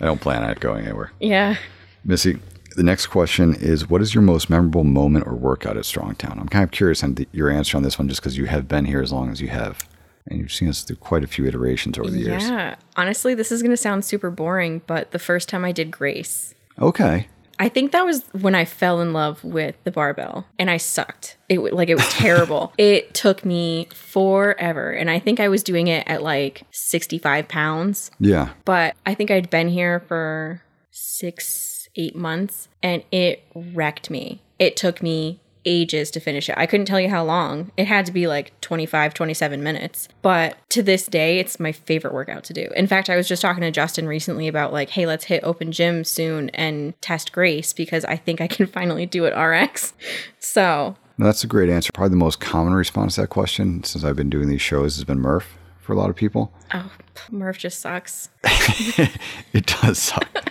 [0.01, 1.13] I don't plan on it going anywhere.
[1.21, 1.57] yeah.
[2.05, 2.39] Missy,
[2.77, 6.39] the next question is What is your most memorable moment or workout at Strongtown?
[6.39, 8.69] I'm kind of curious on the, your answer on this one just because you have
[8.69, 9.89] been here as long as you have.
[10.29, 12.45] And you've seen us through quite a few iterations over the years.
[12.49, 12.77] Yeah.
[12.97, 16.55] Honestly, this is going to sound super boring, but the first time I did Grace,
[16.79, 17.27] Okay.
[17.59, 21.37] I think that was when I fell in love with the barbell and I sucked.
[21.49, 22.73] It like it was terrible.
[22.79, 28.11] it took me forever and I think I was doing it at like 65 pounds,
[28.19, 28.51] Yeah.
[28.65, 34.41] but I think I'd been here for 6 eight months, and it wrecked me.
[34.59, 36.57] It took me ages to finish it.
[36.59, 37.71] I couldn't tell you how long.
[37.77, 40.09] It had to be like 25, 27 minutes.
[40.21, 42.69] But to this day, it's my favorite workout to do.
[42.75, 45.73] In fact, I was just talking to Justin recently about like, hey, let's hit open
[45.73, 49.95] gym soon and test Grace because I think I can finally do it RX.
[50.39, 51.91] So no, that's a great answer.
[51.93, 55.05] Probably the most common response to that question since I've been doing these shows has
[55.05, 56.53] been Murph for a lot of people.
[56.73, 56.91] Oh,
[57.31, 58.29] Murph just sucks.
[58.45, 60.51] it does suck.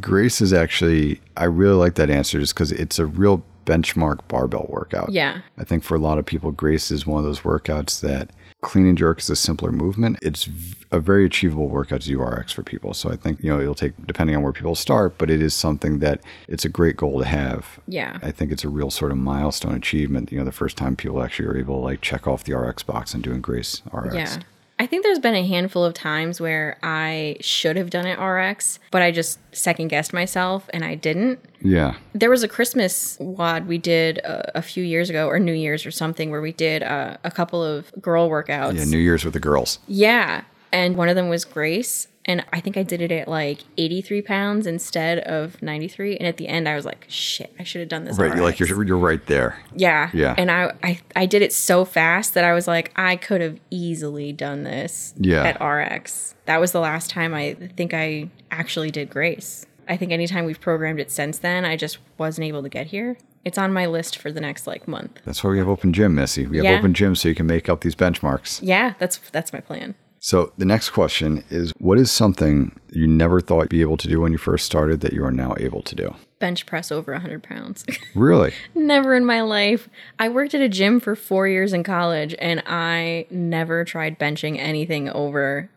[0.00, 4.66] Grace is actually, I really like that answer just because it's a real benchmark barbell
[4.68, 5.10] workout.
[5.10, 5.40] Yeah.
[5.58, 8.30] I think for a lot of people, Grace is one of those workouts that
[8.62, 10.18] clean and jerk is a simpler movement.
[10.20, 10.48] It's
[10.90, 12.94] a very achievable workout to do RX for people.
[12.94, 15.54] So I think, you know, it'll take, depending on where people start, but it is
[15.54, 17.78] something that it's a great goal to have.
[17.86, 18.18] Yeah.
[18.22, 20.32] I think it's a real sort of milestone achievement.
[20.32, 22.82] You know, the first time people actually are able to like check off the RX
[22.82, 24.14] box and doing Grace RX.
[24.14, 24.38] Yeah.
[24.80, 28.78] I think there's been a handful of times where I should have done it RX,
[28.90, 31.40] but I just second guessed myself and I didn't.
[31.60, 31.96] Yeah.
[32.14, 35.84] There was a Christmas WOD we did a, a few years ago, or New Year's
[35.84, 38.76] or something, where we did uh, a couple of girl workouts.
[38.76, 39.80] Yeah, New Year's with the girls.
[39.88, 40.44] Yeah.
[40.72, 44.22] And one of them was Grace and I think I did it at like 83
[44.22, 46.16] pounds instead of 93.
[46.18, 48.44] And at the end, I was like, "Shit, I should have done this." Right, you're
[48.44, 49.58] like you're you're right there.
[49.74, 50.34] yeah, Yeah.
[50.38, 53.58] And I, I I did it so fast that I was like, I could have
[53.70, 55.14] easily done this.
[55.18, 55.42] Yeah.
[55.42, 59.66] At RX, that was the last time I think I actually did Grace.
[59.88, 63.16] I think anytime we've programmed it since then, I just wasn't able to get here.
[63.44, 65.20] It's on my list for the next like month.
[65.24, 66.46] That's why we have open gym, Missy.
[66.46, 66.78] We have Yeah.
[66.78, 68.60] open gym so you can make up these benchmarks.
[68.62, 69.94] Yeah, that's that's my plan.
[70.20, 74.08] So the next question is what is something you never thought you'd be able to
[74.08, 76.14] do when you first started that you are now able to do?
[76.38, 77.84] Bench press over 100 pounds.
[78.14, 78.52] Really?
[78.74, 79.88] Never in my life.
[80.18, 84.58] I worked at a gym for four years in college and I never tried benching
[84.58, 85.70] anything over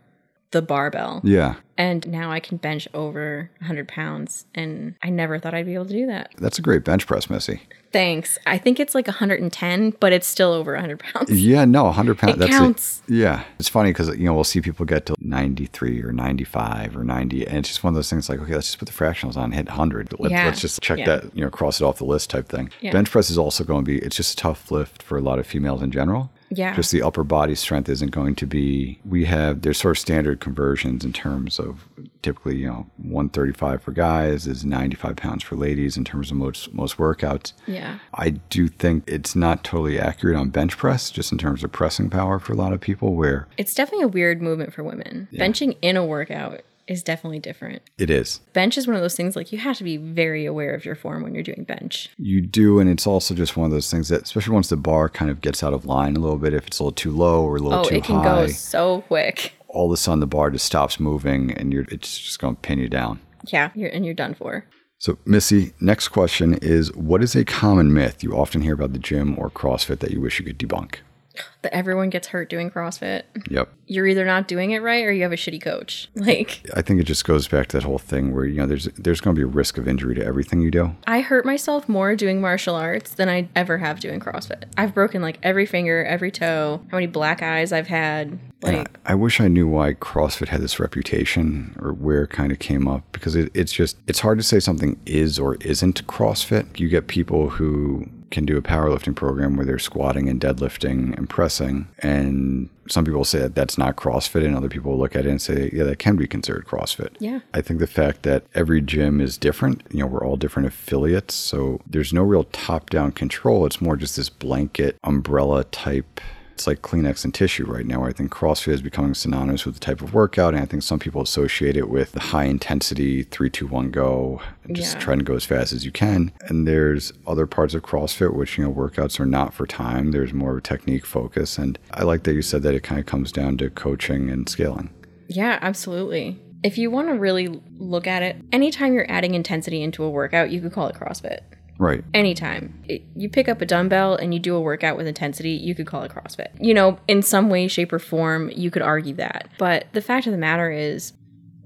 [0.51, 1.21] the barbell.
[1.23, 1.55] Yeah.
[1.77, 5.85] And now I can bench over 100 pounds and I never thought I'd be able
[5.85, 6.31] to do that.
[6.37, 7.61] That's a great bench press, Missy.
[7.91, 8.37] Thanks.
[8.45, 11.29] I think it's like 110, but it's still over 100 pounds.
[11.31, 12.33] Yeah, no, 100 pounds.
[12.35, 13.01] It that's counts.
[13.07, 13.43] yeah.
[13.59, 17.45] It's funny because, you know, we'll see people get to 93 or 95 or 90.
[17.47, 19.51] And it's just one of those things like, okay, let's just put the fractionals on
[19.51, 20.17] hit 100.
[20.19, 20.45] Let, Yeah.
[20.45, 21.05] Let's just check Yeah.
[21.17, 22.69] that, you know, cross it off the list type thing.
[22.79, 22.91] Yeah.
[22.93, 25.39] Bench press is also going to be, it's just a tough lift for a lot
[25.39, 26.31] of females in general.
[26.51, 26.75] Yeah.
[26.75, 30.41] Just the upper body strength isn't going to be, we have, there's sort of standard
[30.41, 31.87] conversions in terms of
[32.21, 36.73] typically, you know, 135 for guys is 95 pounds for ladies in terms of most,
[36.73, 37.53] most workouts.
[37.67, 37.99] Yeah.
[38.13, 42.09] I do think it's not totally accurate on bench press, just in terms of pressing
[42.09, 45.29] power for a lot of people, where It's definitely a weird movement for women.
[45.33, 47.81] Benching in a workout is definitely different.
[47.97, 48.39] it is.
[48.53, 50.95] Bench is one of those things like you have to be very aware of your
[50.95, 52.09] form when you're doing bench.
[52.17, 55.09] You do, and it's also just one of those things that, especially once the bar
[55.09, 57.43] kind of gets out of line a little bit, if it's a little too low
[57.43, 59.53] or a little Oh, too it can high, go so quick.
[59.67, 62.61] all of a sudden the bar just stops moving, and you're it's just going to
[62.61, 63.19] pin you down.
[63.47, 64.65] Yeah, you're and you're done for.
[64.99, 68.99] So, Missy, next question is: What is a common myth you often hear about the
[68.99, 70.97] gym or CrossFit that you wish you could debunk?
[71.61, 73.23] That everyone gets hurt doing CrossFit.
[73.49, 73.69] Yep.
[73.85, 76.09] You're either not doing it right or you have a shitty coach.
[76.21, 78.85] Like I think it just goes back to that whole thing where you know there's
[78.95, 80.95] there's going to be a risk of injury to everything you do.
[81.07, 84.65] I hurt myself more doing martial arts than I ever have doing CrossFit.
[84.77, 86.81] I've broken like every finger, every toe.
[86.89, 88.39] How many black eyes I've had.
[88.61, 92.51] Like I, I wish I knew why CrossFit had this reputation or where it kind
[92.51, 96.05] of came up because it, it's just it's hard to say something is or isn't
[96.07, 96.79] CrossFit.
[96.79, 101.29] You get people who can do a powerlifting program where they're squatting and deadlifting and
[101.59, 105.41] and some people say that that's not CrossFit, and other people look at it and
[105.41, 107.15] say, yeah, that can be considered CrossFit.
[107.19, 107.39] Yeah.
[107.53, 111.33] I think the fact that every gym is different, you know, we're all different affiliates,
[111.33, 113.65] so there's no real top-down control.
[113.65, 116.21] It's more just this blanket umbrella type
[116.53, 118.03] it's like Kleenex and tissue right now.
[118.03, 120.99] I think CrossFit is becoming synonymous with the type of workout, and I think some
[120.99, 124.99] people associate it with the high intensity three, two, one, go, and just Yeah.
[124.99, 126.31] try and go as fast as you can.
[126.47, 130.11] And there's other parts of CrossFit which you know workouts are not for time.
[130.11, 132.99] There's more of a technique focus, and I like that you said that it kind
[132.99, 134.89] of comes down to coaching and scaling.
[135.27, 136.39] Yeah, absolutely.
[136.63, 140.51] If you want to really look at it, anytime you're adding intensity into a workout,
[140.51, 141.39] you could call it CrossFit.
[141.81, 142.03] Right.
[142.13, 142.79] Anytime.
[142.87, 145.87] It, you pick up a dumbbell and you do a workout with intensity, you could
[145.87, 146.49] call it CrossFit.
[146.59, 149.49] You know, in some way, shape, or form, you could argue that.
[149.57, 151.13] But the fact of the matter is,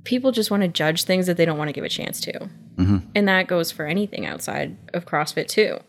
[0.05, 2.31] people just want to judge things that they don't want to give a chance to.
[2.77, 2.97] Mm-hmm.
[3.13, 5.79] And that goes for anything outside of CrossFit, too.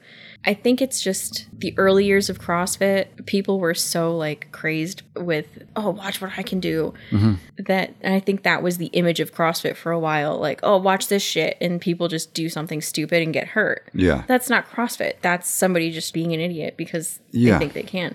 [0.49, 5.47] I think it's just the early years of CrossFit, people were so like crazed with,
[5.75, 6.95] oh, watch what I can do.
[7.11, 7.35] Mm-hmm.
[7.65, 10.39] That and I think that was the image of CrossFit for a while.
[10.39, 11.57] Like, oh, watch this shit.
[11.61, 13.89] And people just do something stupid and get hurt.
[13.93, 14.23] Yeah.
[14.29, 15.15] That's not CrossFit.
[15.21, 17.55] That's somebody just being an idiot because Yeah.
[17.55, 18.15] they think they can.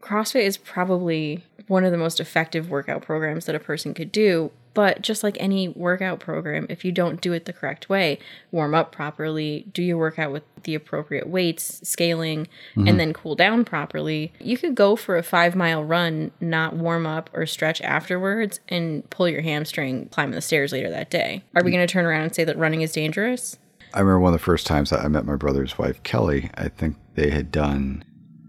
[0.00, 4.52] CrossFit is probably one of the most effective workout programs that a person could do.
[4.78, 8.20] But just like any workout program, if you don't do it the correct way,
[8.52, 12.96] warm up properly, do your workout with the appropriate weights, scaling, and mm-hmm.
[12.96, 17.28] then cool down properly, you could go for a five mile run, not warm up
[17.32, 21.42] or stretch afterwards, and pull your hamstring climbing the stairs later that day.
[21.56, 21.74] Are we mm.
[21.74, 23.58] going to turn around and say that running is dangerous?
[23.92, 26.50] I remember one of the first times that I met my brother's wife, Kelly.
[26.54, 28.04] I think they had done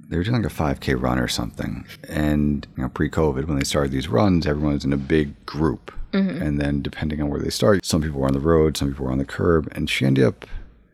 [0.09, 1.85] they were doing like a 5K run or something.
[2.07, 5.91] And you know, pre-COVID, when they started these runs, everyone was in a big group.
[6.13, 6.41] Mm-hmm.
[6.41, 9.05] And then depending on where they start, some people were on the road, some people
[9.05, 10.45] were on the curb, and she ended up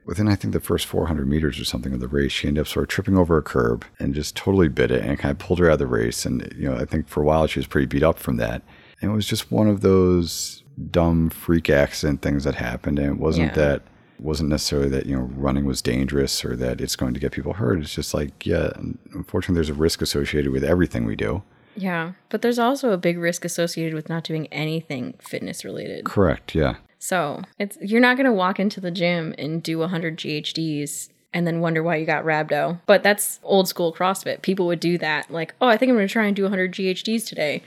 [0.06, 2.68] within I think the first 400 meters or something of the race, she ended up
[2.68, 5.60] sort of tripping over a curb and just totally bit it, and kind of pulled
[5.60, 6.26] her out of the race.
[6.26, 8.62] And you know, I think for a while she was pretty beat up from that.
[9.02, 13.18] And it was just one of those dumb freak accident things that happened, and it
[13.20, 13.56] wasn't Yeah.
[13.56, 13.82] that
[14.20, 17.54] wasn't necessarily that you know running was dangerous or that it's going to get people
[17.54, 17.80] hurt.
[17.80, 18.72] It's just like yeah,
[19.14, 21.42] unfortunately, there's a risk associated with everything we do.
[21.76, 26.06] Yeah, but there's also a big risk associated with not doing anything fitness related.
[26.06, 26.56] Correct.
[26.56, 26.76] Yeah.
[27.00, 31.60] So it's you're not gonna walk into the gym and do 100 GHDs and then
[31.60, 32.80] wonder why you got rhabdo.
[32.86, 34.42] But that's old school CrossFit.
[34.42, 37.28] People would do that, like, oh, I think I'm gonna try and do 100 GHDs
[37.28, 37.62] today.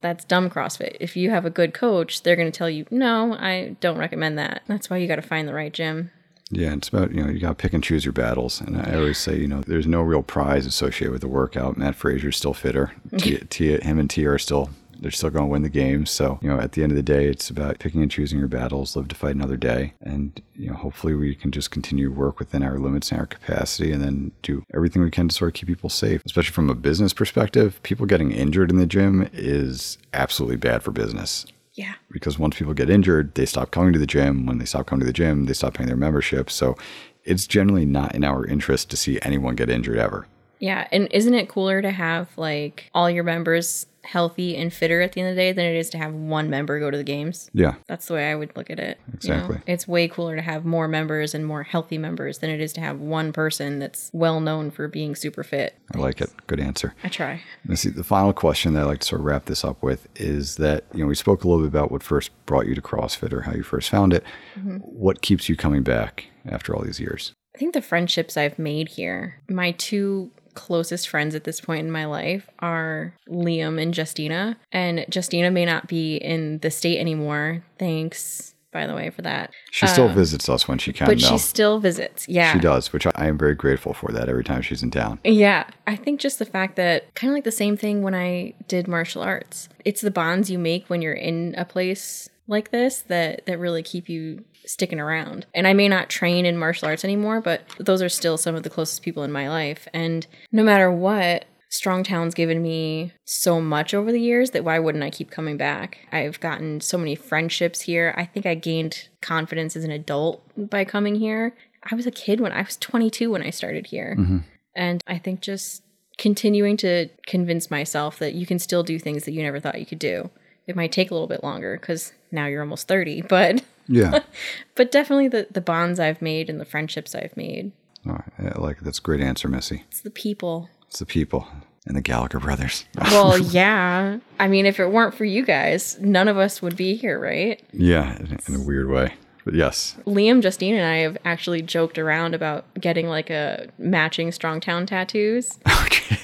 [0.00, 0.96] That's dumb CrossFit.
[1.00, 4.62] If you have a good coach, they're gonna tell you, no, I don't recommend that.
[4.68, 6.12] That's why you got to find the right gym.
[6.50, 8.96] Yeah, it's about you know you got to pick and choose your battles, and I
[8.96, 11.76] always say you know there's no real prize associated with the workout.
[11.76, 12.92] Mat Fraser's still fitter.
[13.18, 14.70] Tia, Tia, him and Tia are still
[15.00, 16.06] they're still going to win the game.
[16.06, 18.48] So you know at the end of the day, it's about picking and choosing your
[18.48, 18.96] battles.
[18.96, 22.38] Live to fight another day, and you know hopefully we can just continue to work
[22.38, 25.54] within our limits and our capacity, and then do everything we can to sort of
[25.54, 26.22] keep people safe.
[26.24, 30.92] Especially from a business perspective, people getting injured in the gym is absolutely bad for
[30.92, 31.44] business
[31.78, 31.94] Yeah.
[32.10, 34.46] because once people get injured, they stop coming to the gym.
[34.46, 36.50] When they stop coming to the gym, they stop paying their membership.
[36.50, 36.76] So
[37.24, 40.26] it's generally not in our interest to see anyone get injured ever.
[40.58, 45.12] Yeah, and isn't it cooler to have like all your members healthy and fitter at
[45.12, 47.04] the end of the day than it is to have one member go to the
[47.04, 47.50] games?
[47.52, 48.98] Yeah, That's the way I would look at it.
[49.22, 49.36] you know?
[49.36, 49.58] Exactly.
[49.66, 52.80] It's way cooler to have more members and more healthy members than it is to
[52.80, 55.76] have one person that's well known for being super fit.
[55.94, 56.30] I like it.
[56.46, 56.94] Good answer.
[57.04, 57.42] I try.
[57.66, 57.90] Let's see.
[57.90, 60.84] The final question that I like to sort of wrap this up with is that
[60.94, 63.42] you know we spoke a little bit about what first brought you to CrossFit or
[63.42, 64.24] how you first found it.
[64.58, 64.76] Mm-hmm.
[64.78, 67.32] What keeps you coming back after all these years?
[67.54, 71.90] I think the friendships I've made here, my two closest friends at this point in
[71.92, 74.56] my life are Liam and Justina.
[74.72, 77.62] And Justina may not be in the state anymore.
[77.78, 79.50] Thanks, by the way, for that.
[79.70, 81.06] She still visits us when she can.
[81.06, 81.28] Uh, But though.
[81.28, 82.28] she still visits.
[82.28, 82.52] Yeah.
[82.52, 85.20] she does, which I am very grateful for that every time she's in town.
[85.24, 88.54] Yeah, I think just the fact that kind of like the same thing when I
[88.66, 89.68] did martial arts.
[89.84, 93.82] It's the bonds you make when you're in a place like this that that really
[93.82, 95.46] keep you sticking around.
[95.54, 98.62] And I may not train in martial arts anymore, but those are still some of
[98.62, 99.86] the closest people in my life.
[99.94, 105.04] And no matter what, Strongtown's given me so much over the years that why wouldn't
[105.04, 105.98] I keep coming back?
[106.10, 108.14] I've gotten so many friendships here.
[108.16, 111.54] I think I gained confidence as an adult by coming here.
[111.90, 114.16] I was a kid when I was 22 when I started here.
[114.18, 114.38] Mm-hmm.
[114.74, 115.82] And I think just
[116.16, 119.86] continuing to convince myself that you can still do things that you never thought you
[119.86, 120.30] could do.
[120.68, 124.20] It might take a little bit longer because now you're almost 30, but Yeah,
[124.76, 127.72] but definitely the, the bonds I've made and the friendships I've made.
[128.06, 128.54] All right.
[128.54, 128.80] I like.
[128.80, 129.84] That's a great answer, Missy.
[129.90, 130.70] It's the people.
[130.86, 131.48] It's the people
[131.86, 132.84] and the Gallagher brothers.
[133.10, 134.18] Well, yeah.
[134.38, 137.62] I mean, if it weren't for you guys, none of us would be here, right?
[137.72, 139.14] yeah, in, in a weird way,
[139.44, 144.28] but yes, Liam, Justine, and I have actually joked around about getting like a matching
[144.30, 145.58] Strongtown tattoos.
[145.84, 146.18] okay.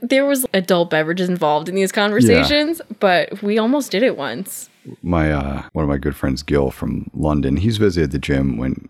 [0.00, 4.68] There was adult beverages involved in these conversations, but we almost did it once.
[5.02, 8.88] my uh, one of my good friends, Gil from London, he's visited the gym when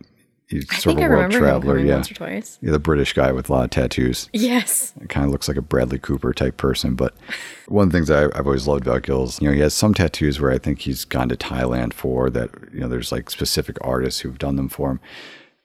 [0.48, 1.78] he's I sort of a world traveler.
[1.78, 2.58] Yeah, once or twice.
[2.60, 4.28] yeah, the British guy with a lot of tattoos.
[4.32, 4.92] Yes.
[5.00, 6.94] It kind of looks like a Bradley Cooper type person.
[6.94, 7.14] But
[7.68, 9.74] one of the things I, I've always loved about Gil is, you know, he has
[9.74, 12.50] some tattoos where I think he's gone to Thailand for that.
[12.72, 15.00] You know, there's like specific artists who've done them for him.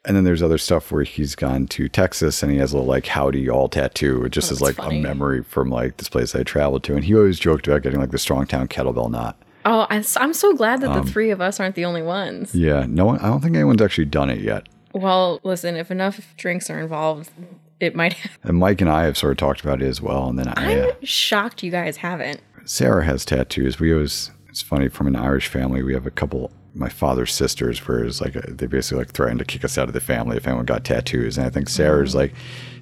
[0.05, 2.87] And then there's other stuff where he's gone to Texas and he has a little
[2.89, 4.23] like howdy y'all tattoo.
[4.25, 4.99] It just is like funny.
[4.99, 6.95] a memory from like this place I traveled to.
[6.95, 9.35] And he always joked about getting like the Strongtown kettlebell knot.
[9.65, 12.53] Oh, I'm so- glad that Um, the three of us aren't the only ones.
[12.53, 14.69] Yeah, no one, I don't think anyone's actually done it yet.
[14.93, 17.31] Well, listen, if enough drinks are involved,
[17.79, 18.15] it might.
[18.43, 20.29] And Mike and I have sort of talked about it as well.
[20.29, 22.41] And then I, uh, I'm shocked you guys haven't.
[22.65, 23.79] Sarah has tattoos.
[23.79, 27.79] We always, it's funny, from an Irish family, we have a couple, my father's sisters,
[27.87, 30.45] where it's like, they basically like threatened to kick us out of the family if
[30.47, 31.37] anyone got tattoos.
[31.37, 32.15] And I think Sarah's Mm.
[32.15, 32.33] like,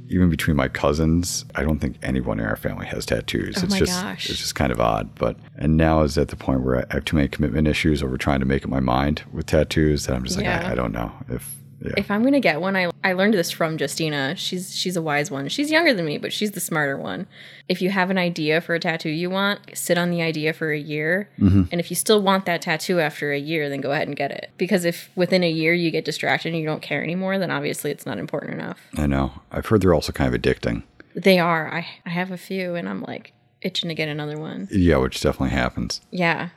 [0.10, 3.56] even between my cousins, I don't think anyone in our family has tattoos.
[3.56, 4.30] it's Oh my just, gosh.
[4.30, 5.16] it's just kind of odd.
[5.16, 8.18] But, and now is at the point where I have too many commitment issues over
[8.18, 10.68] trying to make up my mind with tattoos that I'm just like, Yeah.
[10.68, 11.94] I, I don't know if, Yeah.
[11.98, 14.36] If I'm gonna get one, I I learned this from Justina.
[14.38, 15.50] She's she's a wise one.
[15.50, 17.28] She's younger than me, but she's the smarter one.
[17.68, 20.72] If you have an idea for a tattoo you want, sit on the idea for
[20.72, 21.64] a year, Mm-hmm.
[21.72, 24.32] and if you still want that tattoo after a year, then go ahead and get
[24.32, 24.50] it.
[24.58, 27.92] Because if within a year you get distracted and you don't care anymore, then obviously
[27.92, 28.80] it's not important enough.
[28.98, 29.34] I know.
[29.52, 30.84] I've heard they're also kind of addicting.
[31.16, 31.68] They are.
[31.74, 34.68] I I have a few, and I'm like itching to get another one.
[34.72, 36.00] Yeah, which definitely happens.
[36.12, 36.50] Yeah.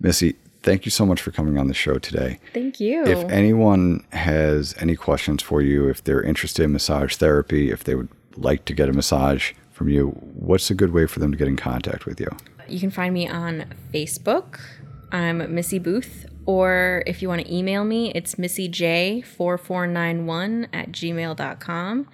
[0.00, 2.40] Missy, thank you so much for coming on the show today.
[2.52, 3.04] Thank you.
[3.04, 7.94] If anyone has any questions for you, if they're interested in massage therapy, if they
[7.94, 11.38] would like to get a massage from you, what's a good way for them to
[11.38, 12.28] get in contact with you?
[12.66, 14.58] You can find me on Facebook.
[15.12, 16.26] I'm Missy Booth.
[16.46, 22.08] Or if you want to email me, it's missyj4491 at gmail.com.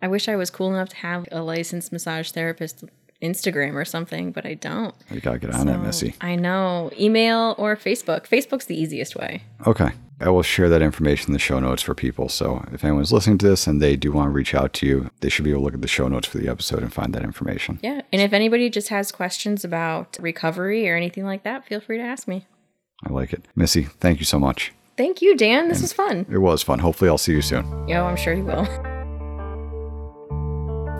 [0.00, 2.84] I wish I was cool enough to have a licensed massage therapist
[3.22, 4.94] Instagram or something, but I don't.
[5.10, 6.14] You gotta get on that, Missy.
[6.20, 6.90] I know.
[6.98, 8.28] Email or Facebook.
[8.28, 9.42] Facebook's the easiest way.
[9.66, 9.90] Okay.
[10.20, 12.28] I will share that information in the show notes for people.
[12.28, 15.10] So if anyone's listening to this and they do want to reach out to you,
[15.20, 17.14] they should be able to look at the show notes for the episode and find
[17.14, 17.78] that information.
[17.82, 18.00] Yeah.
[18.12, 22.02] And if anybody just has questions about recovery or anything like that, feel free to
[22.02, 22.46] ask me.
[23.06, 23.46] I like it.
[23.54, 24.72] Missy, thank you so much.
[24.96, 25.68] Thank you, Dan.
[25.68, 26.26] This was fun.
[26.28, 26.80] It was fun.
[26.80, 27.86] Hopefully, I'll see you soon.
[27.86, 28.66] Yeah, I'm sure you will.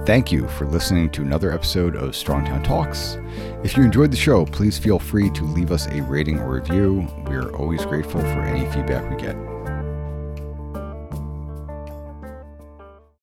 [0.08, 3.18] Thank you for listening to another episode of Strongtown Talks.
[3.62, 7.06] If you enjoyed the show, please feel free to leave us a rating or review.
[7.26, 9.36] We are always grateful for any feedback we get.